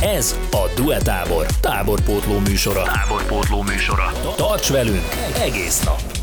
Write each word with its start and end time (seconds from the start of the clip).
Ez 0.00 0.38
a 0.50 0.70
Duetábor 0.76 1.46
táborpótló 1.60 2.38
műsora. 2.38 2.82
Táborpótló 2.82 3.62
műsora. 3.62 4.12
Tarts 4.36 4.70
velünk 4.70 5.08
egész 5.40 5.80
nap! 5.80 6.17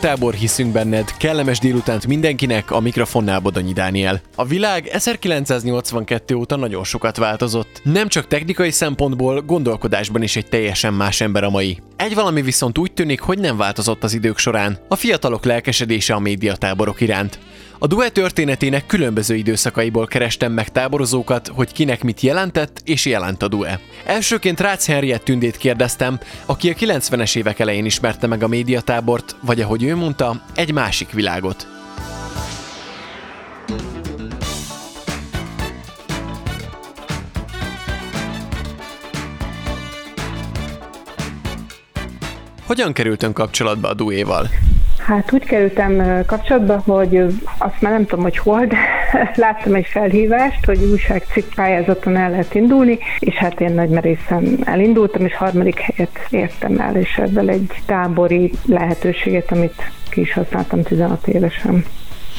Duetábor 0.00 0.34
hiszünk 0.34 0.72
benned, 0.72 1.16
kellemes 1.16 1.58
délutánt 1.58 2.06
mindenkinek, 2.06 2.70
a 2.70 2.80
mikrofonnál 2.80 3.40
Bodonyi 3.40 3.72
Dániel. 3.72 4.20
A 4.34 4.44
világ 4.44 4.86
1982 4.86 6.34
óta 6.34 6.56
nagyon 6.56 6.84
sokat 6.84 7.16
változott. 7.16 7.80
Nem 7.82 8.08
csak 8.08 8.26
technikai 8.26 8.70
szempontból, 8.70 9.40
gondolkodásban 9.40 10.22
is 10.22 10.36
egy 10.36 10.46
teljesen 10.46 10.94
más 10.94 11.20
ember 11.20 11.44
a 11.44 11.50
mai. 11.50 11.78
Egy 11.96 12.14
valami 12.14 12.42
viszont 12.42 12.78
úgy 12.78 12.92
tűnik, 12.92 13.20
hogy 13.20 13.38
nem 13.38 13.56
változott 13.56 14.04
az 14.04 14.14
idők 14.14 14.38
során. 14.38 14.78
A 14.88 14.96
fiatalok 14.96 15.44
lelkesedése 15.44 16.14
a 16.14 16.18
médiatáborok 16.18 17.00
iránt. 17.00 17.38
A 17.78 17.86
duett 17.86 18.12
történetének 18.12 18.86
különböző 18.86 19.34
időszakaiból 19.34 20.06
kerestem 20.06 20.52
meg 20.52 20.68
táborozókat, 20.68 21.48
hogy 21.48 21.72
kinek 21.72 22.02
mit 22.02 22.20
jelentett 22.20 22.80
és 22.84 23.06
jelent 23.06 23.42
a 23.42 23.48
due. 23.48 23.80
Elsőként 24.04 24.60
Rácz 24.60 24.86
Henriett 24.86 25.24
Tündét 25.24 25.56
kérdeztem, 25.56 26.20
aki 26.46 26.70
a 26.70 26.74
90-es 26.74 27.36
évek 27.36 27.58
elején 27.58 27.84
ismerte 27.84 28.26
meg 28.26 28.42
a 28.42 28.48
médiatábort, 28.48 29.36
vagy 29.40 29.60
ahogy 29.60 29.82
ő 29.82 29.96
mondta, 29.96 30.42
egy 30.54 30.72
másik 30.72 31.10
világot. 31.10 31.75
Hogyan 42.66 42.92
kerültön 42.92 43.32
kapcsolatba 43.32 43.88
a 43.88 43.94
duéval? 43.94 44.48
Hát 44.98 45.32
úgy 45.32 45.44
kerültem 45.44 46.22
kapcsolatba, 46.26 46.78
hogy 46.78 47.16
azt 47.58 47.80
már 47.80 47.92
nem 47.92 48.06
tudom, 48.06 48.24
hogy 48.24 48.38
hol, 48.38 48.66
de 48.66 48.76
láttam 49.34 49.74
egy 49.74 49.86
felhívást, 49.86 50.64
hogy 50.64 50.84
újságcikk 50.84 51.54
pályázaton 51.54 52.16
el 52.16 52.30
lehet 52.30 52.54
indulni, 52.54 52.98
és 53.18 53.34
hát 53.34 53.60
én 53.60 53.72
nagy 53.72 53.88
merészen 53.88 54.58
elindultam, 54.64 55.24
és 55.24 55.36
harmadik 55.36 55.78
helyet 55.78 56.18
értem 56.30 56.78
el, 56.78 56.96
és 56.96 57.16
ebből 57.16 57.50
egy 57.50 57.82
tábori 57.86 58.52
lehetőséget, 58.64 59.52
amit 59.52 59.90
ki 60.10 60.20
is 60.20 60.32
használtam 60.32 60.82
16 60.82 61.26
évesen. 61.26 61.84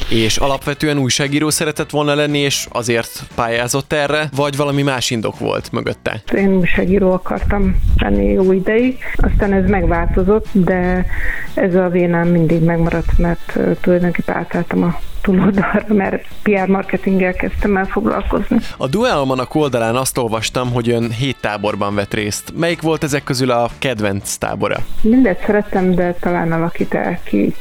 És 0.08 0.36
alapvetően 0.36 0.98
újságíró 0.98 1.50
szeretett 1.50 1.90
volna 1.90 2.14
lenni, 2.14 2.38
és 2.38 2.66
azért 2.70 3.22
pályázott 3.34 3.92
erre, 3.92 4.28
vagy 4.36 4.56
valami 4.56 4.82
más 4.82 5.10
indok 5.10 5.38
volt 5.38 5.72
mögötte? 5.72 6.22
Én 6.34 6.56
újságíró 6.56 7.12
akartam 7.12 7.76
lenni 7.96 8.32
jó 8.32 8.52
ideig, 8.52 8.98
aztán 9.16 9.52
ez 9.52 9.68
megváltozott, 9.68 10.46
de 10.52 11.06
ez 11.54 11.74
a 11.74 11.88
vénám 11.88 12.28
mindig 12.28 12.62
megmaradt, 12.62 13.18
mert 13.18 13.58
tulajdonképpen 13.80 14.36
átálltam 14.36 14.82
a 14.82 15.00
túloldalra, 15.20 15.84
mert 15.88 16.26
PR 16.42 16.66
marketinggel 16.66 17.32
kezdtem 17.32 17.76
el 17.76 17.84
foglalkozni. 17.84 18.56
A 18.76 18.86
Duelmanak 18.86 19.54
oldalán 19.54 19.96
azt 19.96 20.18
olvastam, 20.18 20.72
hogy 20.72 20.90
ön 20.90 21.10
hét 21.10 21.36
táborban 21.40 21.94
vett 21.94 22.14
részt. 22.14 22.52
Melyik 22.56 22.82
volt 22.82 23.02
ezek 23.04 23.24
közül 23.24 23.50
a 23.50 23.70
kedvenc 23.78 24.36
tábora? 24.36 24.76
Mindet 25.00 25.44
szerettem, 25.46 25.94
de 25.94 26.16
talán 26.20 26.52
alakít 26.52 26.94
el 26.94 27.18
ki 27.24 27.54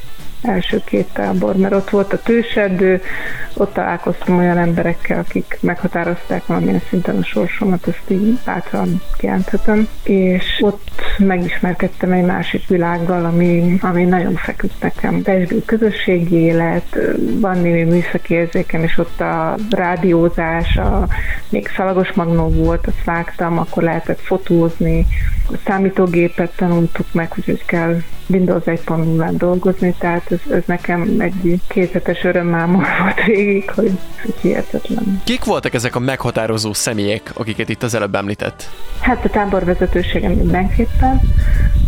első 0.47 0.81
két 0.85 1.07
tábor, 1.13 1.55
mert 1.55 1.73
ott 1.73 1.89
volt 1.89 2.13
a 2.13 2.21
tőserdő, 2.21 3.01
ott 3.53 3.73
találkoztam 3.73 4.37
olyan 4.37 4.57
emberekkel, 4.57 5.19
akik 5.19 5.57
meghatározták 5.61 6.45
valamilyen 6.45 6.81
szinten 6.89 7.17
a 7.17 7.23
sorsomat, 7.23 7.87
ezt 7.87 8.03
így 8.07 8.39
bátran 8.45 9.01
kijelenthetem, 9.17 9.87
és 10.03 10.43
ott 10.59 10.89
megismerkedtem 11.17 12.11
egy 12.11 12.25
másik 12.25 12.67
világgal, 12.67 13.25
ami, 13.25 13.77
ami 13.81 14.03
nagyon 14.03 14.35
feküdt 14.35 14.81
nekem. 14.81 15.21
Pesgő 15.21 15.63
közösségi 15.65 16.35
élet, 16.35 16.97
van 17.39 17.57
némi 17.57 17.83
műszaki 17.83 18.33
érzékem, 18.33 18.83
és 18.83 18.97
ott 18.97 19.21
a 19.21 19.55
rádiózás, 19.69 20.77
a, 20.77 21.07
még 21.49 21.71
szalagos 21.75 22.11
magnó 22.11 22.47
volt, 22.49 22.87
azt 22.87 23.03
vágtam, 23.03 23.57
akkor 23.57 23.83
lehetett 23.83 24.21
fotózni, 24.21 25.05
számítógépet 25.65 26.55
tanultuk 26.55 27.05
meg, 27.13 27.31
hogy 27.31 27.65
kell 27.65 28.01
Windows 28.27 28.63
1.0-án 28.65 29.33
dolgozni, 29.37 29.95
tehát 29.97 30.31
ez, 30.31 30.51
ez 30.51 30.63
nekem 30.65 31.15
egy 31.19 31.61
kézetes 31.67 32.23
örömmámor 32.23 32.85
volt 33.01 33.23
végig, 33.25 33.69
hogy 33.69 33.91
hihetetlen. 34.41 35.21
Kik 35.23 35.43
voltak 35.43 35.73
ezek 35.73 35.95
a 35.95 35.99
meghatározó 35.99 36.73
személyek, 36.73 37.31
akiket 37.33 37.69
itt 37.69 37.83
az 37.83 37.93
előbb 37.93 38.15
említett? 38.15 38.69
Hát 38.99 39.25
a 39.25 39.29
táborvezetőségem 39.29 40.31
mindenképpen, 40.31 41.21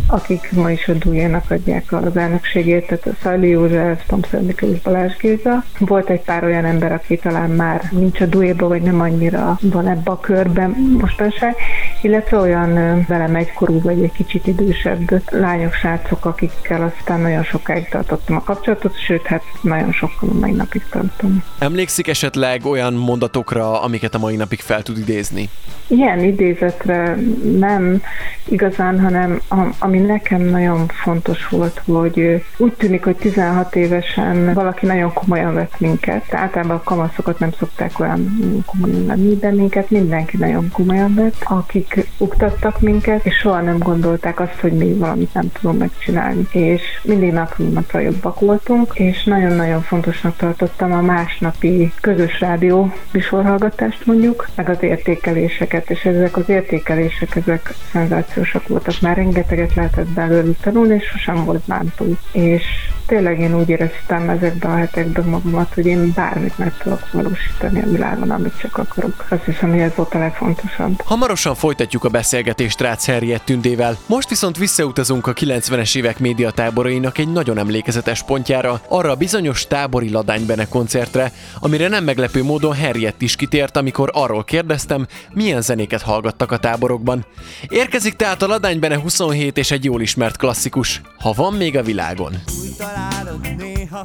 akik 0.06 0.52
ma 0.52 0.70
is 0.70 0.88
a 0.88 0.92
Dújénak 0.92 1.50
adják 1.50 1.92
az 1.92 2.16
elnökségét, 2.16 2.86
tehát 2.86 3.06
a 3.06 3.10
Szajli 3.22 3.48
József, 3.48 4.06
Tomszer 4.06 4.42
Miklós 4.42 4.80
Balázs 4.80 5.16
Géza. 5.16 5.64
Volt 5.78 6.10
egy 6.10 6.20
pár 6.20 6.44
olyan 6.44 6.64
ember, 6.64 6.92
aki 6.92 7.16
talán 7.16 7.50
már 7.50 7.82
nincs 7.90 8.20
a 8.20 8.26
Dújéba, 8.26 8.68
vagy 8.68 8.82
nem 8.82 9.00
annyira 9.00 9.58
van 9.60 9.88
ebbe 9.88 10.10
a 10.10 10.20
körben 10.20 10.70
mostanság, 11.00 11.54
illetve 12.02 12.36
olyan 12.38 13.04
velem 13.08 13.36
egykorú, 13.50 13.80
vagy 13.80 14.02
egy 14.02 14.12
kicsit 14.12 14.46
idősebb 14.46 15.22
lányok, 15.30 15.72
srácok, 15.72 16.24
akikkel 16.24 16.92
aztán 16.96 17.20
nagyon 17.20 17.42
sokáig 17.42 17.88
tartottam 17.88 18.36
a 18.36 18.42
kapcsolatot, 18.42 18.98
sőt, 18.98 19.26
hát 19.26 19.42
nagyon 19.60 19.92
sokkal 19.92 20.28
mai 20.40 20.52
napig 20.52 20.82
tartom. 20.90 21.42
Emlékszik 21.58 22.08
esetleg 22.08 22.64
olyan 22.64 22.94
mondatokra, 22.94 23.82
amiket 23.82 24.14
a 24.14 24.18
mai 24.18 24.36
napig 24.36 24.60
fel 24.60 24.82
tud 24.82 24.98
idézni? 24.98 25.48
Ilyen 25.86 26.24
idézetre 26.24 27.16
nem 27.58 28.02
igazán, 28.44 29.00
hanem 29.00 29.40
ami 29.78 29.98
nekem 29.98 30.42
nagyon 30.42 30.86
fontos 30.88 31.48
volt, 31.48 31.82
hogy 31.84 32.44
úgy 32.56 32.72
tűnik, 32.72 33.04
hogy 33.04 33.16
16 33.16 33.76
évesen 33.76 34.54
valaki 34.54 34.86
nagyon 34.86 35.12
komolyan 35.12 35.54
vett 35.54 35.74
minket. 35.78 36.34
Általában 36.34 36.76
a 36.76 36.82
kamaszokat 36.82 37.38
nem 37.38 37.50
szokták 37.58 37.98
olyan 37.98 38.38
komolyan 38.66 39.06
venni, 39.06 39.36
de 39.36 39.50
minket 39.50 39.90
mindenki 39.90 40.36
nagyon 40.36 40.70
komolyan 40.72 41.14
vett, 41.14 41.42
akik 41.44 42.06
uktattak 42.18 42.80
minket, 42.80 43.26
és 43.26 43.39
soha 43.40 43.60
nem 43.60 43.78
gondolták 43.78 44.40
azt, 44.40 44.60
hogy 44.60 44.72
mi 44.72 44.92
valamit 44.92 45.34
nem 45.34 45.52
tudunk 45.52 45.78
megcsinálni. 45.78 46.46
És 46.52 46.82
mindig 47.02 47.32
napról 47.32 47.68
napra 47.68 47.98
jobbak 48.00 48.40
voltunk, 48.40 48.92
és 48.94 49.24
nagyon-nagyon 49.24 49.82
fontosnak 49.82 50.36
tartottam 50.36 50.92
a 50.92 51.00
másnapi 51.00 51.92
közös 52.00 52.40
rádió 52.40 52.92
visorhallgatást 53.10 54.06
mondjuk, 54.06 54.48
meg 54.54 54.68
az 54.68 54.82
értékeléseket, 54.82 55.90
és 55.90 56.04
ezek 56.04 56.36
az 56.36 56.48
értékelések, 56.48 57.36
ezek 57.36 57.74
szenzációsak 57.92 58.68
voltak. 58.68 59.00
Már 59.00 59.16
rengeteget 59.16 59.74
lehetett 59.74 60.08
belőlük 60.08 60.60
tanulni, 60.60 60.94
és 60.94 61.04
sosem 61.04 61.44
volt 61.44 61.62
bántó. 61.66 62.06
És 62.32 62.62
tényleg 63.06 63.40
én 63.40 63.54
úgy 63.54 63.68
éreztem 63.68 64.28
ezekben 64.28 64.70
a 64.70 64.76
hetekben 64.76 65.24
magamat, 65.24 65.74
hogy 65.74 65.86
én 65.86 66.12
bármit 66.14 66.58
meg 66.58 66.72
tudok 66.82 67.10
valósítani 67.12 67.80
a 67.80 67.90
világon, 67.90 68.30
amit 68.30 68.58
csak 68.58 68.78
akarok. 68.78 69.26
Azt 69.28 69.44
hiszem, 69.44 69.70
hogy 69.70 69.78
ez 69.78 69.94
volt 69.94 70.14
a 70.14 70.18
legfontosabb. 70.18 71.00
Hamarosan 71.04 71.54
folytatjuk 71.54 72.04
a 72.04 72.08
beszélgetést 72.08 72.80
Rácz 72.80 73.04
Herriet 73.30 73.46
Tündével. 73.46 73.98
Most 74.06 74.28
viszont 74.28 74.56
visszautazunk 74.56 75.26
a 75.26 75.32
90-es 75.32 75.96
évek 75.96 76.18
médiatáborainak 76.18 77.18
egy 77.18 77.28
nagyon 77.28 77.58
emlékezetes 77.58 78.22
pontjára, 78.22 78.80
arra 78.88 79.10
a 79.10 79.14
bizonyos 79.14 79.66
tábori 79.66 80.10
ladánybene 80.10 80.68
koncertre, 80.68 81.32
amire 81.60 81.88
nem 81.88 82.04
meglepő 82.04 82.42
módon 82.42 82.74
Herriet 82.74 83.22
is 83.22 83.36
kitért, 83.36 83.76
amikor 83.76 84.10
arról 84.12 84.44
kérdeztem, 84.44 85.06
milyen 85.32 85.62
zenéket 85.62 86.02
hallgattak 86.02 86.52
a 86.52 86.58
táborokban. 86.58 87.26
Érkezik 87.68 88.14
tehát 88.14 88.42
a 88.42 88.46
ladánybene 88.46 88.98
27 88.98 89.58
és 89.58 89.70
egy 89.70 89.84
jól 89.84 90.00
ismert 90.00 90.36
klasszikus, 90.36 91.00
ha 91.18 91.32
van 91.32 91.54
még 91.54 91.76
a 91.76 91.82
világon. 91.82 92.32
Úgy 92.62 92.76
találod 92.76 93.56
néha, 93.58 94.04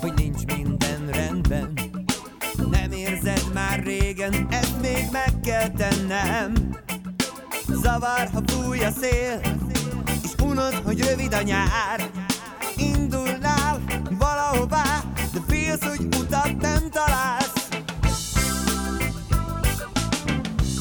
hogy 0.00 0.12
nincs 0.16 0.56
minden 0.56 1.08
rendben 1.12 1.72
Nem 2.70 2.92
érzed 2.92 3.42
már 3.54 3.82
régen, 3.84 4.46
ezt 4.50 4.80
még 4.80 5.04
meg 5.12 5.40
kell 5.44 5.68
tennem 5.68 6.82
Zavar, 7.84 8.28
ha 8.32 8.40
fúj 8.46 8.84
a 8.84 8.90
szél, 8.90 9.40
és 10.22 10.30
unod, 10.42 10.74
hogy 10.84 11.00
rövid 11.00 11.34
a 11.34 11.42
nyár. 11.42 12.10
Indulnál 12.76 13.80
valahová, 14.18 15.02
de 15.32 15.40
félsz, 15.48 15.84
hogy 15.84 16.00
utat 16.18 16.60
nem 16.60 16.90
találsz. 16.90 17.68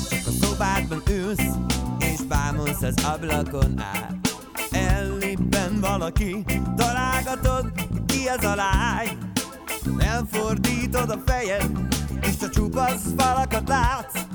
Csak 0.09 0.27
a 0.27 0.45
szobádban 0.45 1.01
ülsz, 1.09 1.57
és 1.99 2.21
bámulsz 2.27 2.81
az 2.81 3.03
ablakon 3.03 3.79
át. 3.79 4.35
Ellibben 4.71 5.79
valaki, 5.79 6.43
találgatod, 6.75 7.71
ki 8.05 8.27
az 8.27 8.45
a 8.45 8.55
lány. 8.55 9.17
Elfordítod 9.97 11.09
a 11.09 11.17
fejed, 11.25 11.71
és 12.21 12.35
a 12.41 12.49
csupasz 12.49 13.03
falakat 13.17 13.67
látsz 13.67 14.32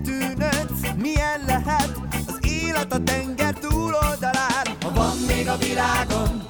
Eltűnődsz, 0.00 0.92
milyen 0.96 1.40
lehet? 1.46 1.90
Az 2.26 2.38
élet 2.42 2.92
a 2.92 3.02
tenger 3.02 3.54
túloldalán. 3.54 4.66
Ha 4.82 4.92
van 4.94 5.16
még 5.26 5.48
a 5.48 5.56
világon, 5.56 6.42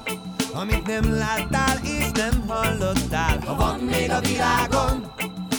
amit 0.53 0.87
nem 0.87 1.13
láttál 1.13 1.77
és 1.83 2.11
nem 2.13 2.43
hallottál. 2.47 3.39
Ha 3.45 3.55
van 3.55 3.79
még 3.79 4.11
a 4.11 4.19
világon, 4.19 5.13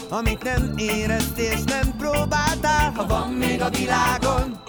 amit 0.08 0.42
nem 0.42 0.72
éreztél 0.76 1.52
és 1.52 1.62
nem 1.64 1.96
próbáltál. 1.98 2.92
Ha 2.96 3.06
van 3.06 3.30
még 3.30 3.60
a 3.60 3.70
világon, 3.70 4.60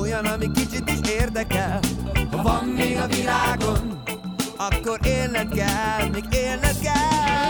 olyan, 0.00 0.24
ami 0.24 0.50
kicsit 0.50 0.90
is 0.90 1.10
érdekel. 1.10 1.80
Ha 2.30 2.42
van 2.42 2.64
még 2.64 2.96
a 2.96 3.06
világon, 3.06 4.02
akkor 4.56 4.98
élned 5.02 5.48
kell, 5.54 6.08
még 6.12 6.24
élned 6.30 6.80
kell 6.80 7.40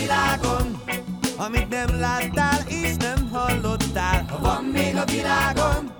világon, 0.00 0.82
amit 1.36 1.68
nem 1.68 2.00
láttál 2.00 2.60
és 2.68 2.94
nem 2.96 3.28
hallottál. 3.32 4.24
Ha 4.28 4.38
van 4.38 4.64
még 4.64 4.96
a 4.96 5.04
világon, 5.04 5.92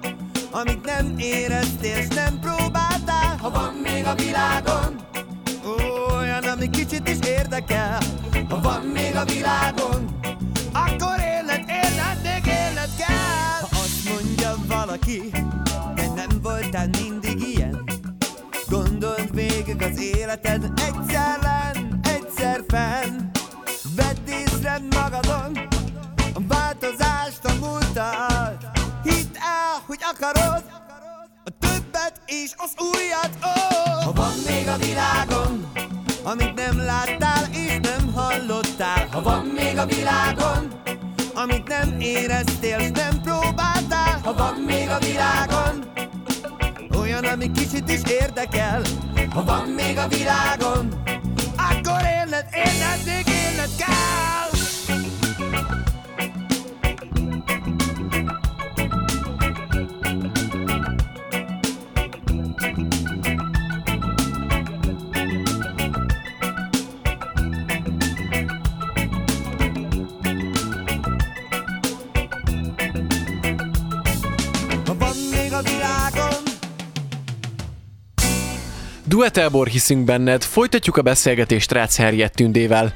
amit 0.50 0.84
nem 0.84 1.14
éreztél 1.18 1.96
és 1.96 2.08
nem 2.08 2.38
próbáltál. 2.40 3.36
Ha 3.40 3.50
van 3.50 3.74
még 3.74 4.04
a 4.06 4.14
világon, 4.14 4.96
olyan, 6.16 6.42
ami 6.42 6.70
kicsit 6.70 7.08
is 7.08 7.28
érdekel. 7.28 7.98
Ha 8.48 8.60
van 8.60 8.80
még 8.80 9.16
a 9.16 9.24
világon, 9.24 10.18
akkor 10.72 11.18
élned, 11.18 11.64
élned, 11.68 12.18
még 12.22 12.46
élned 12.46 12.90
kell. 12.96 13.60
Ha 13.60 13.68
azt 13.70 14.08
mondja 14.08 14.54
valaki, 14.66 15.22
de 15.94 16.06
nem 16.14 16.40
voltál 16.42 16.88
mindig 17.00 17.42
ilyen. 17.54 17.84
Gondold 18.68 19.34
végig 19.34 19.82
az 19.82 20.00
életed 20.00 20.64
egyszer 20.64 21.38
lenn, 21.42 22.00
egyszer 22.02 22.64
fenn 22.68 23.19
és 32.30 32.52
az 32.56 32.70
újat 32.76 33.30
oh! 33.42 34.04
Ha 34.04 34.12
van 34.12 34.32
még 34.46 34.68
a 34.68 34.76
világon, 34.76 35.72
amit 36.22 36.54
nem 36.54 36.78
láttál 36.78 37.44
és 37.52 37.78
nem 37.82 38.12
hallottál. 38.14 39.08
Ha 39.12 39.22
van 39.22 39.46
még 39.46 39.78
a 39.78 39.86
világon, 39.86 40.72
amit 41.34 41.68
nem 41.68 42.00
éreztél 42.00 42.78
és 42.78 42.90
nem 42.90 43.20
próbáltál. 43.22 44.20
Ha 44.24 44.32
van 44.34 44.54
még 44.54 44.88
a 44.88 44.98
világon, 44.98 45.84
olyan, 46.98 47.24
ami 47.24 47.50
kicsit 47.50 47.90
is 47.90 48.00
érdekel. 48.10 48.82
Ha 49.30 49.44
van 49.44 49.68
még 49.68 49.98
a 49.98 50.08
világon 50.08 51.02
Akkor 51.56 52.02
élned, 52.02 52.46
élned, 52.54 53.04
még 53.04 53.34
élned 53.34 53.70
kell 53.76 54.59
Duetelbor 79.10 79.66
hiszünk 79.66 80.04
benned, 80.04 80.42
folytatjuk 80.42 80.96
a 80.96 81.02
beszélgetést 81.02 81.72
Rácz 81.72 81.96
Herjett 81.96 82.34
Tündével. 82.34 82.94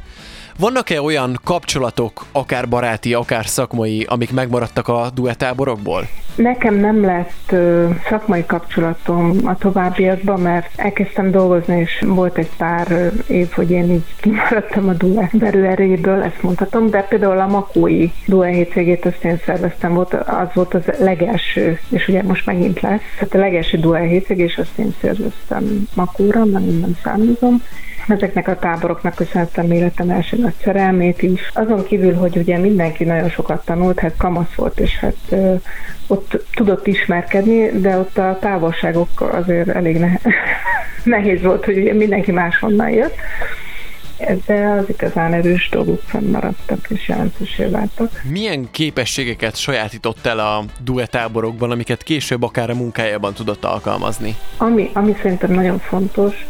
Vannak-e 0.58 1.02
olyan 1.02 1.38
kapcsolatok, 1.44 2.26
akár 2.32 2.68
baráti, 2.68 3.14
akár 3.14 3.46
szakmai, 3.46 4.06
amik 4.08 4.32
megmaradtak 4.32 4.88
a 4.88 5.10
duetáborokból? 5.14 6.06
Nekem 6.34 6.74
nem 6.74 7.04
lett 7.04 7.52
ö, 7.52 7.88
szakmai 8.08 8.44
kapcsolatom 8.46 9.38
a 9.44 9.56
továbbiakban, 9.56 10.40
mert 10.40 10.70
elkezdtem 10.76 11.30
dolgozni, 11.30 11.80
és 11.80 12.04
volt 12.06 12.38
egy 12.38 12.50
pár 12.56 13.12
év, 13.28 13.50
hogy 13.50 13.70
én 13.70 13.92
így 13.92 14.04
kimaradtam 14.20 14.88
a 14.88 14.92
Due 14.92 15.30
erőből, 15.42 16.22
ezt 16.22 16.42
mondhatom, 16.42 16.90
de 16.90 17.00
például 17.00 17.38
a 17.38 17.46
Makói 17.46 18.10
Due 18.26 18.48
hétvégét 18.48 19.04
azt 19.04 19.24
én 19.24 19.40
szerveztem, 19.44 19.94
volt, 19.94 20.14
az 20.14 20.48
volt 20.54 20.74
az 20.74 20.82
legelső, 20.98 21.80
és 21.88 22.08
ugye 22.08 22.22
most 22.22 22.46
megint 22.46 22.80
lesz, 22.80 23.02
tehát 23.14 23.34
a 23.34 23.38
legelső 23.38 23.78
Due 23.78 24.00
hétvég, 24.00 24.38
és 24.38 24.56
azt 24.56 24.78
én 24.78 24.94
szerveztem 25.00 25.88
Makóra, 25.94 26.44
mert 26.44 26.80
nem 26.80 26.96
számítom. 27.02 27.62
Ezeknek 28.08 28.48
a 28.48 28.58
táboroknak 28.58 29.14
köszönhetem 29.14 29.70
életem 29.70 30.10
első 30.10 30.36
nagy 30.36 30.54
szerelmét 30.62 31.22
is. 31.22 31.50
Azon 31.54 31.84
kívül, 31.84 32.14
hogy 32.14 32.36
ugye 32.36 32.58
mindenki 32.58 33.04
nagyon 33.04 33.28
sokat 33.28 33.64
tanult, 33.64 33.98
hát 33.98 34.16
kamasz 34.16 34.54
volt, 34.56 34.80
és 34.80 34.98
hát 34.98 35.16
ö, 35.28 35.54
ott 36.06 36.44
tudott 36.54 36.86
ismerkedni, 36.86 37.70
de 37.80 37.96
ott 37.98 38.18
a 38.18 38.38
távolságok 38.40 39.20
azért 39.20 39.68
elég 39.68 39.98
ne- 39.98 40.18
nehéz 41.16 41.42
volt, 41.42 41.64
hogy 41.64 41.78
ugye 41.78 41.92
mindenki 41.92 42.32
máshonnan 42.32 42.90
jött. 42.90 43.14
De 44.46 44.66
az 44.66 44.84
igazán 44.88 45.32
erős 45.32 45.68
dolgok 45.68 46.00
fennmaradtak 46.06 46.86
és 46.88 47.08
jelentősé 47.08 47.64
váltak. 47.64 48.22
Milyen 48.30 48.68
képességeket 48.70 49.56
sajátított 49.56 50.26
el 50.26 50.38
a 50.38 50.64
duetáborokban, 50.84 51.70
amiket 51.70 52.02
később 52.02 52.42
akár 52.42 52.70
a 52.70 52.74
munkájában 52.74 53.34
tudott 53.34 53.64
alkalmazni? 53.64 54.36
Ami, 54.56 54.90
ami 54.92 55.16
szerintem 55.22 55.50
nagyon 55.50 55.78
fontos, 55.78 56.46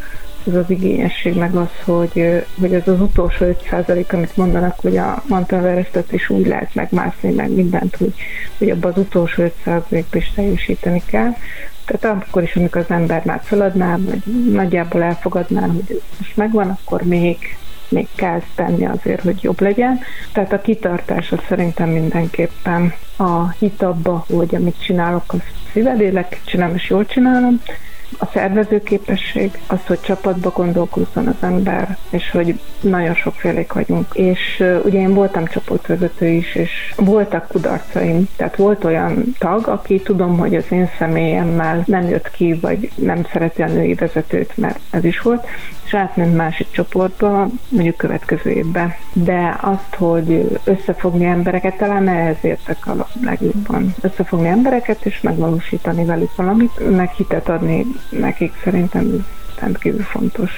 az 0.46 0.54
az 0.54 0.70
igényesség, 0.70 1.34
meg 1.34 1.54
az, 1.54 1.68
hogy, 1.84 2.44
hogy 2.60 2.74
az 2.74 2.88
az 2.88 3.00
utolsó 3.00 3.46
5% 3.70 4.12
amit 4.12 4.36
mondanak, 4.36 4.80
hogy 4.80 4.96
a 4.96 5.22
Mount 5.28 5.52
Everestet 5.52 6.12
is 6.12 6.30
úgy 6.30 6.46
lehet 6.46 6.74
megmászni, 6.74 7.30
meg 7.30 7.50
mindent, 7.50 7.96
hogy, 7.96 8.14
hogy 8.58 8.70
abban 8.70 8.92
az 8.92 8.98
utolsó 8.98 9.42
5 9.90 10.04
is 10.14 10.32
teljesíteni 10.34 11.02
kell. 11.06 11.32
Tehát 11.84 12.22
akkor 12.22 12.42
is, 12.42 12.56
amikor 12.56 12.80
az 12.80 12.96
ember 12.96 13.24
már 13.24 13.40
feladná, 13.42 13.96
vagy 13.96 14.22
nagyjából 14.52 15.02
elfogadná, 15.02 15.66
hogy 15.66 16.02
most 16.18 16.36
megvan, 16.36 16.68
akkor 16.68 17.02
még, 17.02 17.36
még 17.88 18.08
kell 18.14 18.40
tenni 18.54 18.86
azért, 18.86 19.22
hogy 19.22 19.42
jobb 19.42 19.60
legyen. 19.60 20.00
Tehát 20.32 20.52
a 20.52 20.60
kitartás 20.60 21.32
az 21.32 21.38
szerintem 21.48 21.88
mindenképpen 21.88 22.94
a 23.16 23.50
hit 23.50 23.82
abba, 23.82 24.24
hogy 24.28 24.54
amit 24.54 24.82
csinálok, 24.82 25.32
azt 25.32 25.52
szívedélek, 25.72 26.40
csinálom 26.44 26.74
és 26.74 26.88
jól 26.88 27.06
csinálom, 27.06 27.60
a 28.18 28.26
szervezőképesség, 28.26 29.59
az, 29.66 29.78
hogy 29.87 30.00
csapatba 30.00 30.50
gondolkozzon 30.50 31.26
az 31.26 31.35
ember, 31.40 31.97
és 32.11 32.30
hogy 32.30 32.61
nagyon 32.80 33.14
sokfélék 33.14 33.73
vagyunk. 33.73 34.06
És 34.12 34.64
ugye 34.85 35.00
én 35.00 35.14
voltam 35.14 35.47
csoportvezető 35.47 36.26
is, 36.26 36.54
és 36.54 36.71
voltak 36.97 37.49
kudarcaim, 37.49 38.28
tehát 38.37 38.56
volt 38.56 38.85
olyan 38.85 39.35
tag, 39.38 39.68
aki 39.68 40.00
tudom, 40.00 40.38
hogy 40.38 40.54
az 40.54 40.64
én 40.71 40.90
személyemmel 40.99 41.83
nem 41.87 42.09
jött 42.09 42.30
ki, 42.30 42.54
vagy 42.54 42.90
nem 42.94 43.26
szereti 43.33 43.62
a 43.62 43.66
női 43.66 43.94
vezetőt, 43.94 44.56
mert 44.56 44.78
ez 44.90 45.04
is 45.04 45.21
volt, 45.21 45.47
és 45.85 45.94
átment 45.94 46.37
másik 46.37 46.71
csoportba, 46.71 47.49
mondjuk 47.68 47.97
következő 47.97 48.50
évben. 48.50 48.94
De 49.12 49.59
azt, 49.61 49.94
hogy 49.94 50.59
összefogni 50.64 51.25
embereket, 51.25 51.76
talán 51.76 52.09
ehhez 52.09 52.37
értek 52.42 52.87
a 52.87 53.09
legjobban. 53.23 53.94
Összefogni 54.00 54.49
embereket, 54.49 55.06
és 55.06 55.21
megvalósítani 55.21 56.04
velük 56.04 56.37
valamit, 56.37 56.97
meg 56.97 57.11
hitet 57.11 57.49
adni 57.49 57.87
nekik 58.08 58.52
szerintem 58.64 59.26
rendkívül 59.61 60.02
fontos. 60.02 60.50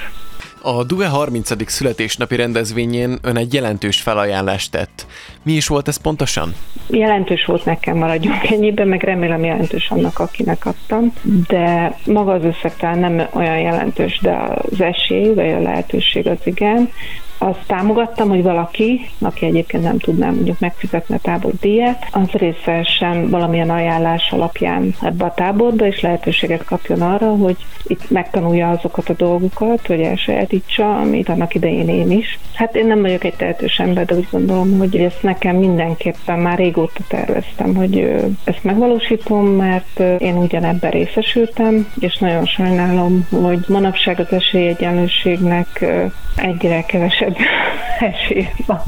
A 0.61 0.83
DUE 0.83 1.07
30. 1.07 1.71
születésnapi 1.71 2.35
rendezvényén 2.35 3.17
ön 3.21 3.37
egy 3.37 3.53
jelentős 3.53 4.01
felajánlást 4.01 4.71
tett. 4.71 5.05
Mi 5.43 5.51
is 5.51 5.67
volt 5.67 5.87
ez 5.87 5.97
pontosan? 5.97 6.53
Jelentős 6.87 7.45
volt 7.45 7.65
nekem, 7.65 7.97
maradjunk 7.97 8.51
ennyiben, 8.51 8.87
meg 8.87 9.03
remélem 9.03 9.43
jelentős 9.43 9.89
annak, 9.89 10.19
akinek 10.19 10.65
adtam, 10.65 11.13
de 11.47 11.97
maga 12.05 12.31
az 12.31 12.43
összeg 12.43 12.75
talán 12.75 12.99
nem 12.99 13.27
olyan 13.33 13.59
jelentős, 13.59 14.19
de 14.21 14.37
az 14.71 14.81
esély, 14.81 15.33
vagy 15.33 15.51
a 15.51 15.61
lehetőség 15.61 16.27
az 16.27 16.37
igen, 16.43 16.89
azt 17.37 17.63
támogattam, 17.67 18.29
hogy 18.29 18.43
valaki, 18.43 19.09
aki 19.19 19.45
egyébként 19.45 19.83
nem 19.83 19.97
tudná 19.97 20.29
mondjuk 20.29 20.59
megfizetni 20.59 21.15
a 21.15 21.19
tábordíjat, 21.21 22.05
az 22.11 22.29
részesen 22.31 23.29
valamilyen 23.29 23.69
ajánlás 23.69 24.31
alapján 24.31 24.95
ebbe 25.01 25.25
a 25.25 25.33
táborba, 25.33 25.85
és 25.85 26.01
lehetőséget 26.01 26.63
kapjon 26.63 27.01
arra, 27.01 27.29
hogy 27.35 27.55
itt 27.83 28.09
megtanulja 28.09 28.69
azokat 28.69 29.09
a 29.09 29.13
dolgokat, 29.13 29.87
hogy 29.87 30.01
elsajátítsa, 30.01 30.97
amit 30.97 31.29
annak 31.29 31.55
idején 31.55 31.89
én 31.89 32.11
is. 32.11 32.39
Hát 32.53 32.75
én 32.75 32.87
nem 32.87 33.01
vagyok 33.01 33.23
egy 33.23 33.35
tehetős 33.35 33.79
ember, 33.79 34.05
de 34.05 34.15
úgy 34.15 34.27
gondolom, 34.31 34.77
hogy 34.77 34.95
ezt 34.95 35.23
nekem 35.23 35.55
mindenképpen 35.55 36.39
már 36.39 36.57
régóta 36.57 37.01
terveztem, 37.07 37.75
hogy 37.75 38.15
ezt 38.43 38.63
megvalósítom, 38.63 39.45
mert 39.45 39.99
én 40.19 40.37
ugyanebben 40.37 40.91
részesültem, 40.91 41.87
és 41.99 42.17
nagyon 42.17 42.45
sajnálom, 42.45 43.27
hogy 43.41 43.59
manapság 43.67 44.19
az 44.19 44.31
esélyegyenlőségnek 44.31 45.85
egyre 46.35 46.83
kevesebb 46.85 47.26
esélye 47.99 48.51
van. 48.65 48.81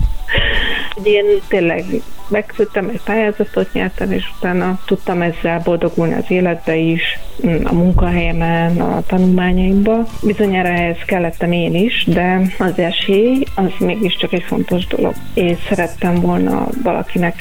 Én 1.03 1.25
tényleg 1.47 1.85
megkötöttem 2.29 2.89
egy 2.89 3.01
pályázatot, 3.01 3.73
nyertem, 3.73 4.11
és 4.11 4.23
utána 4.37 4.79
tudtam 4.85 5.21
ezzel 5.21 5.61
boldogulni 5.63 6.13
az 6.13 6.25
életbe 6.27 6.75
is, 6.75 7.19
a 7.63 7.73
munkahelyemen, 7.73 8.81
a 8.81 9.01
tanulmányaimba. 9.07 10.05
Bizonyára 10.23 10.67
ehhez 10.67 10.97
kellettem 11.05 11.51
én 11.51 11.75
is, 11.75 12.05
de 12.07 12.41
az 12.59 12.79
esély 12.79 13.43
az 13.55 13.71
mégiscsak 13.79 14.33
egy 14.33 14.43
fontos 14.43 14.87
dolog. 14.87 15.13
És 15.33 15.57
szerettem 15.67 16.15
volna 16.15 16.67
valakinek 16.83 17.35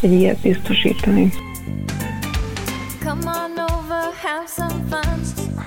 egy 0.00 0.12
ilyet 0.12 0.40
biztosítani. 0.40 1.32
Come 3.04 3.22
on 3.24 3.58
over, 3.58 4.04
have 4.22 4.46
some 4.46 4.84
fun, 4.90 5.20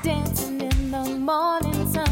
dancing 0.03 0.61
in 0.61 0.91
the 0.91 1.17
morning 1.25 1.93
sun. 1.93 2.04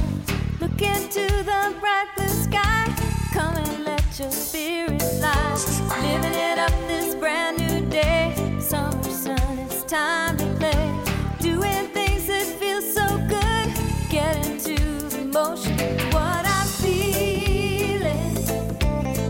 Into 0.83 1.27
the 1.43 1.73
bright 1.79 2.07
blue 2.15 2.27
sky, 2.27 2.93
come 3.31 3.55
and 3.55 3.85
let 3.85 4.19
your 4.19 4.31
spirit 4.31 5.01
fly. 5.01 5.55
Living 6.01 6.33
it 6.33 6.57
up 6.59 6.71
this 6.87 7.15
brand 7.15 7.57
new 7.57 7.85
day, 7.89 8.33
summer 8.59 9.03
sun, 9.03 9.59
it's 9.59 9.83
time 9.83 10.37
to 10.37 10.45
play. 10.59 10.99
Doing 11.39 11.87
things 11.93 12.27
that 12.27 12.45
feel 12.59 12.81
so 12.81 13.05
good, 13.27 13.73
get 14.09 14.45
into 14.45 14.75
the 15.09 15.25
motion. 15.25 15.77
What 16.11 16.45
I'm 16.45 16.67
feeling, 16.67 18.37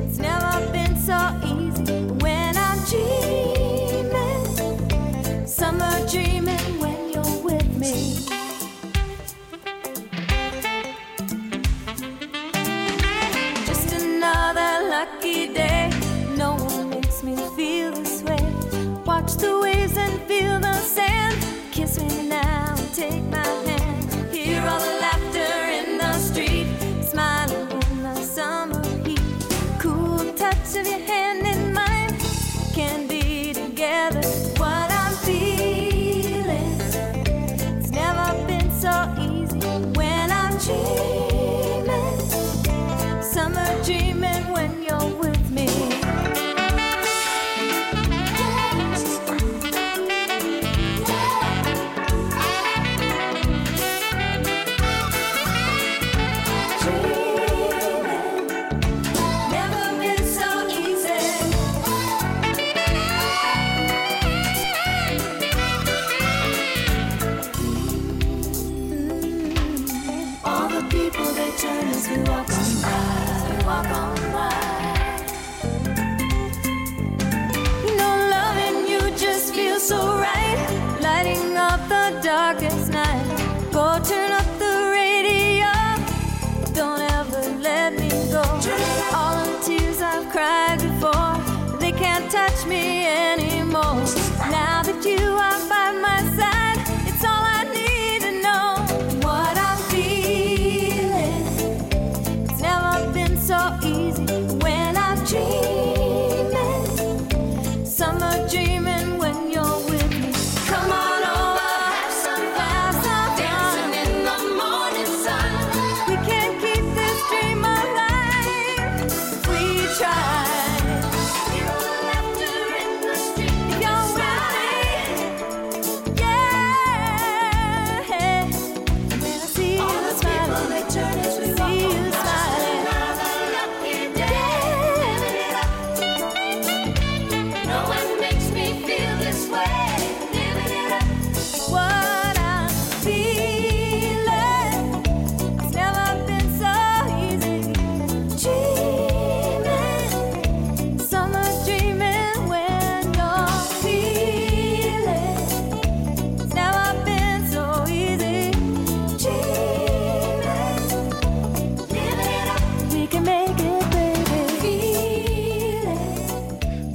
it's 0.08 0.18
never 0.18 0.72
been 0.72 0.96
so 0.98 1.43
lucky 14.94 15.48
day. 15.48 15.90
No 16.38 16.50
one 16.56 16.90
makes 16.92 17.24
me 17.24 17.36
feel 17.58 17.92
this 17.94 18.22
way. 18.28 18.44
Watch 19.10 19.32
the 19.44 19.52
waves 19.64 19.98
and 19.98 20.22
feel 20.30 20.60
the 20.60 20.76
sand. 20.96 21.36
Kiss 21.72 21.94
me 22.00 22.28
now 22.28 22.76
take 22.94 23.26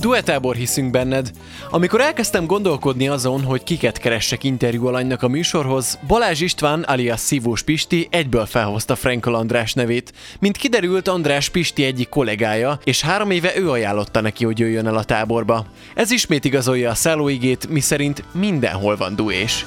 Duetábor 0.09 0.57
hiszünk 0.57 0.91
benned. 0.91 1.31
Amikor 1.71 2.01
elkezdtem 2.01 2.47
gondolkodni 2.47 3.09
azon, 3.09 3.43
hogy 3.43 3.63
kiket 3.63 3.99
keressek 3.99 4.45
interjú 4.45 4.87
alanynak 4.87 5.23
a 5.23 5.29
műsorhoz, 5.29 5.99
Balázs 6.07 6.41
István 6.41 6.83
alias 6.83 7.21
Szívós 7.21 7.63
Pisti 7.63 8.09
egyből 8.11 8.47
felhozta 8.47 8.97
Frankel 8.97 9.35
András 9.35 9.73
nevét. 9.73 10.13
Mint 10.41 10.57
kiderült, 10.57 11.09
András 11.09 11.49
Pisti 11.49 11.85
egyik 11.85 12.09
kollégája, 12.09 12.79
és 12.85 13.01
három 13.01 13.31
éve 13.31 13.57
ő 13.57 13.71
ajánlotta 13.71 14.21
neki, 14.21 14.45
hogy 14.45 14.59
jöjjön 14.59 14.87
el 14.87 14.97
a 14.97 15.05
táborba. 15.05 15.67
Ez 15.95 16.11
ismét 16.11 16.45
igazolja 16.45 16.91
a 16.91 16.95
szállóigét, 16.95 17.69
miszerint 17.69 18.25
mindenhol 18.33 18.97
van 18.97 19.17
dués. 19.17 19.65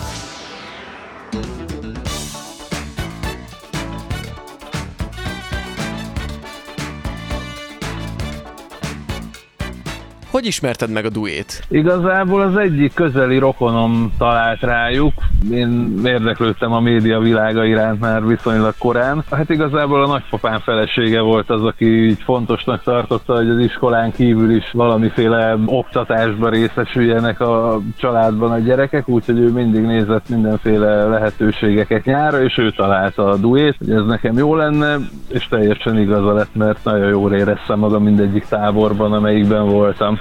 Hogy 10.32 10.46
ismerted 10.46 10.90
meg 10.90 11.06
a 11.06 11.10
duét? 11.10 11.64
Igazából 11.70 12.42
az 12.42 12.58
egyik 12.58 12.94
közeli 12.94 13.38
rokonom 13.38 14.14
talált 14.18 14.62
rájuk. 14.62 15.14
Én 15.50 16.00
érdeklődtem 16.06 16.72
a 16.72 16.80
média 16.80 17.20
világa 17.20 17.66
iránt 17.66 18.00
már 18.00 18.28
viszonylag 18.28 18.74
korán. 18.78 19.24
Hát 19.32 19.50
igazából 19.50 20.04
a 20.04 20.08
nagypapám 20.08 20.60
felesége 20.60 21.22
volt 21.22 21.50
az, 21.50 21.64
aki 21.64 21.86
így 21.86 22.22
fontosnak 22.24 22.84
tartotta, 22.84 23.36
hogy 23.36 23.50
az 23.50 23.58
iskolán 23.58 24.12
kívül 24.12 24.56
is 24.56 24.72
valamiféle 24.72 25.58
oktatásba 25.66 26.50
részesüljenek 26.50 27.40
a 27.40 27.80
családban 27.98 28.52
a 28.52 28.60
gyerekek, 28.60 29.08
úgyhogy 29.08 29.40
ő 29.40 29.52
mindig 29.52 29.82
nézett 29.82 30.30
mindenféle 30.30 31.04
lehetőségeket 31.06 32.06
nyára, 32.06 32.44
és 32.44 32.58
ő 32.58 32.72
találta 32.72 33.30
a 33.30 33.38
duét, 33.38 33.76
hogy 33.78 33.92
ez 33.92 34.06
nekem 34.06 34.38
jó 34.38 34.56
lenne, 34.56 34.98
és 35.30 35.48
teljesen 35.48 36.00
igaza 36.00 36.34
lett, 36.34 36.56
mert 36.56 36.84
nagyon 36.84 37.10
jól 37.10 37.34
éreztem 37.34 37.80
magam 37.80 38.04
mindegyik 38.04 38.46
táborban, 38.46 39.14
amelyikben 39.14 39.70
voltam. 39.70 40.20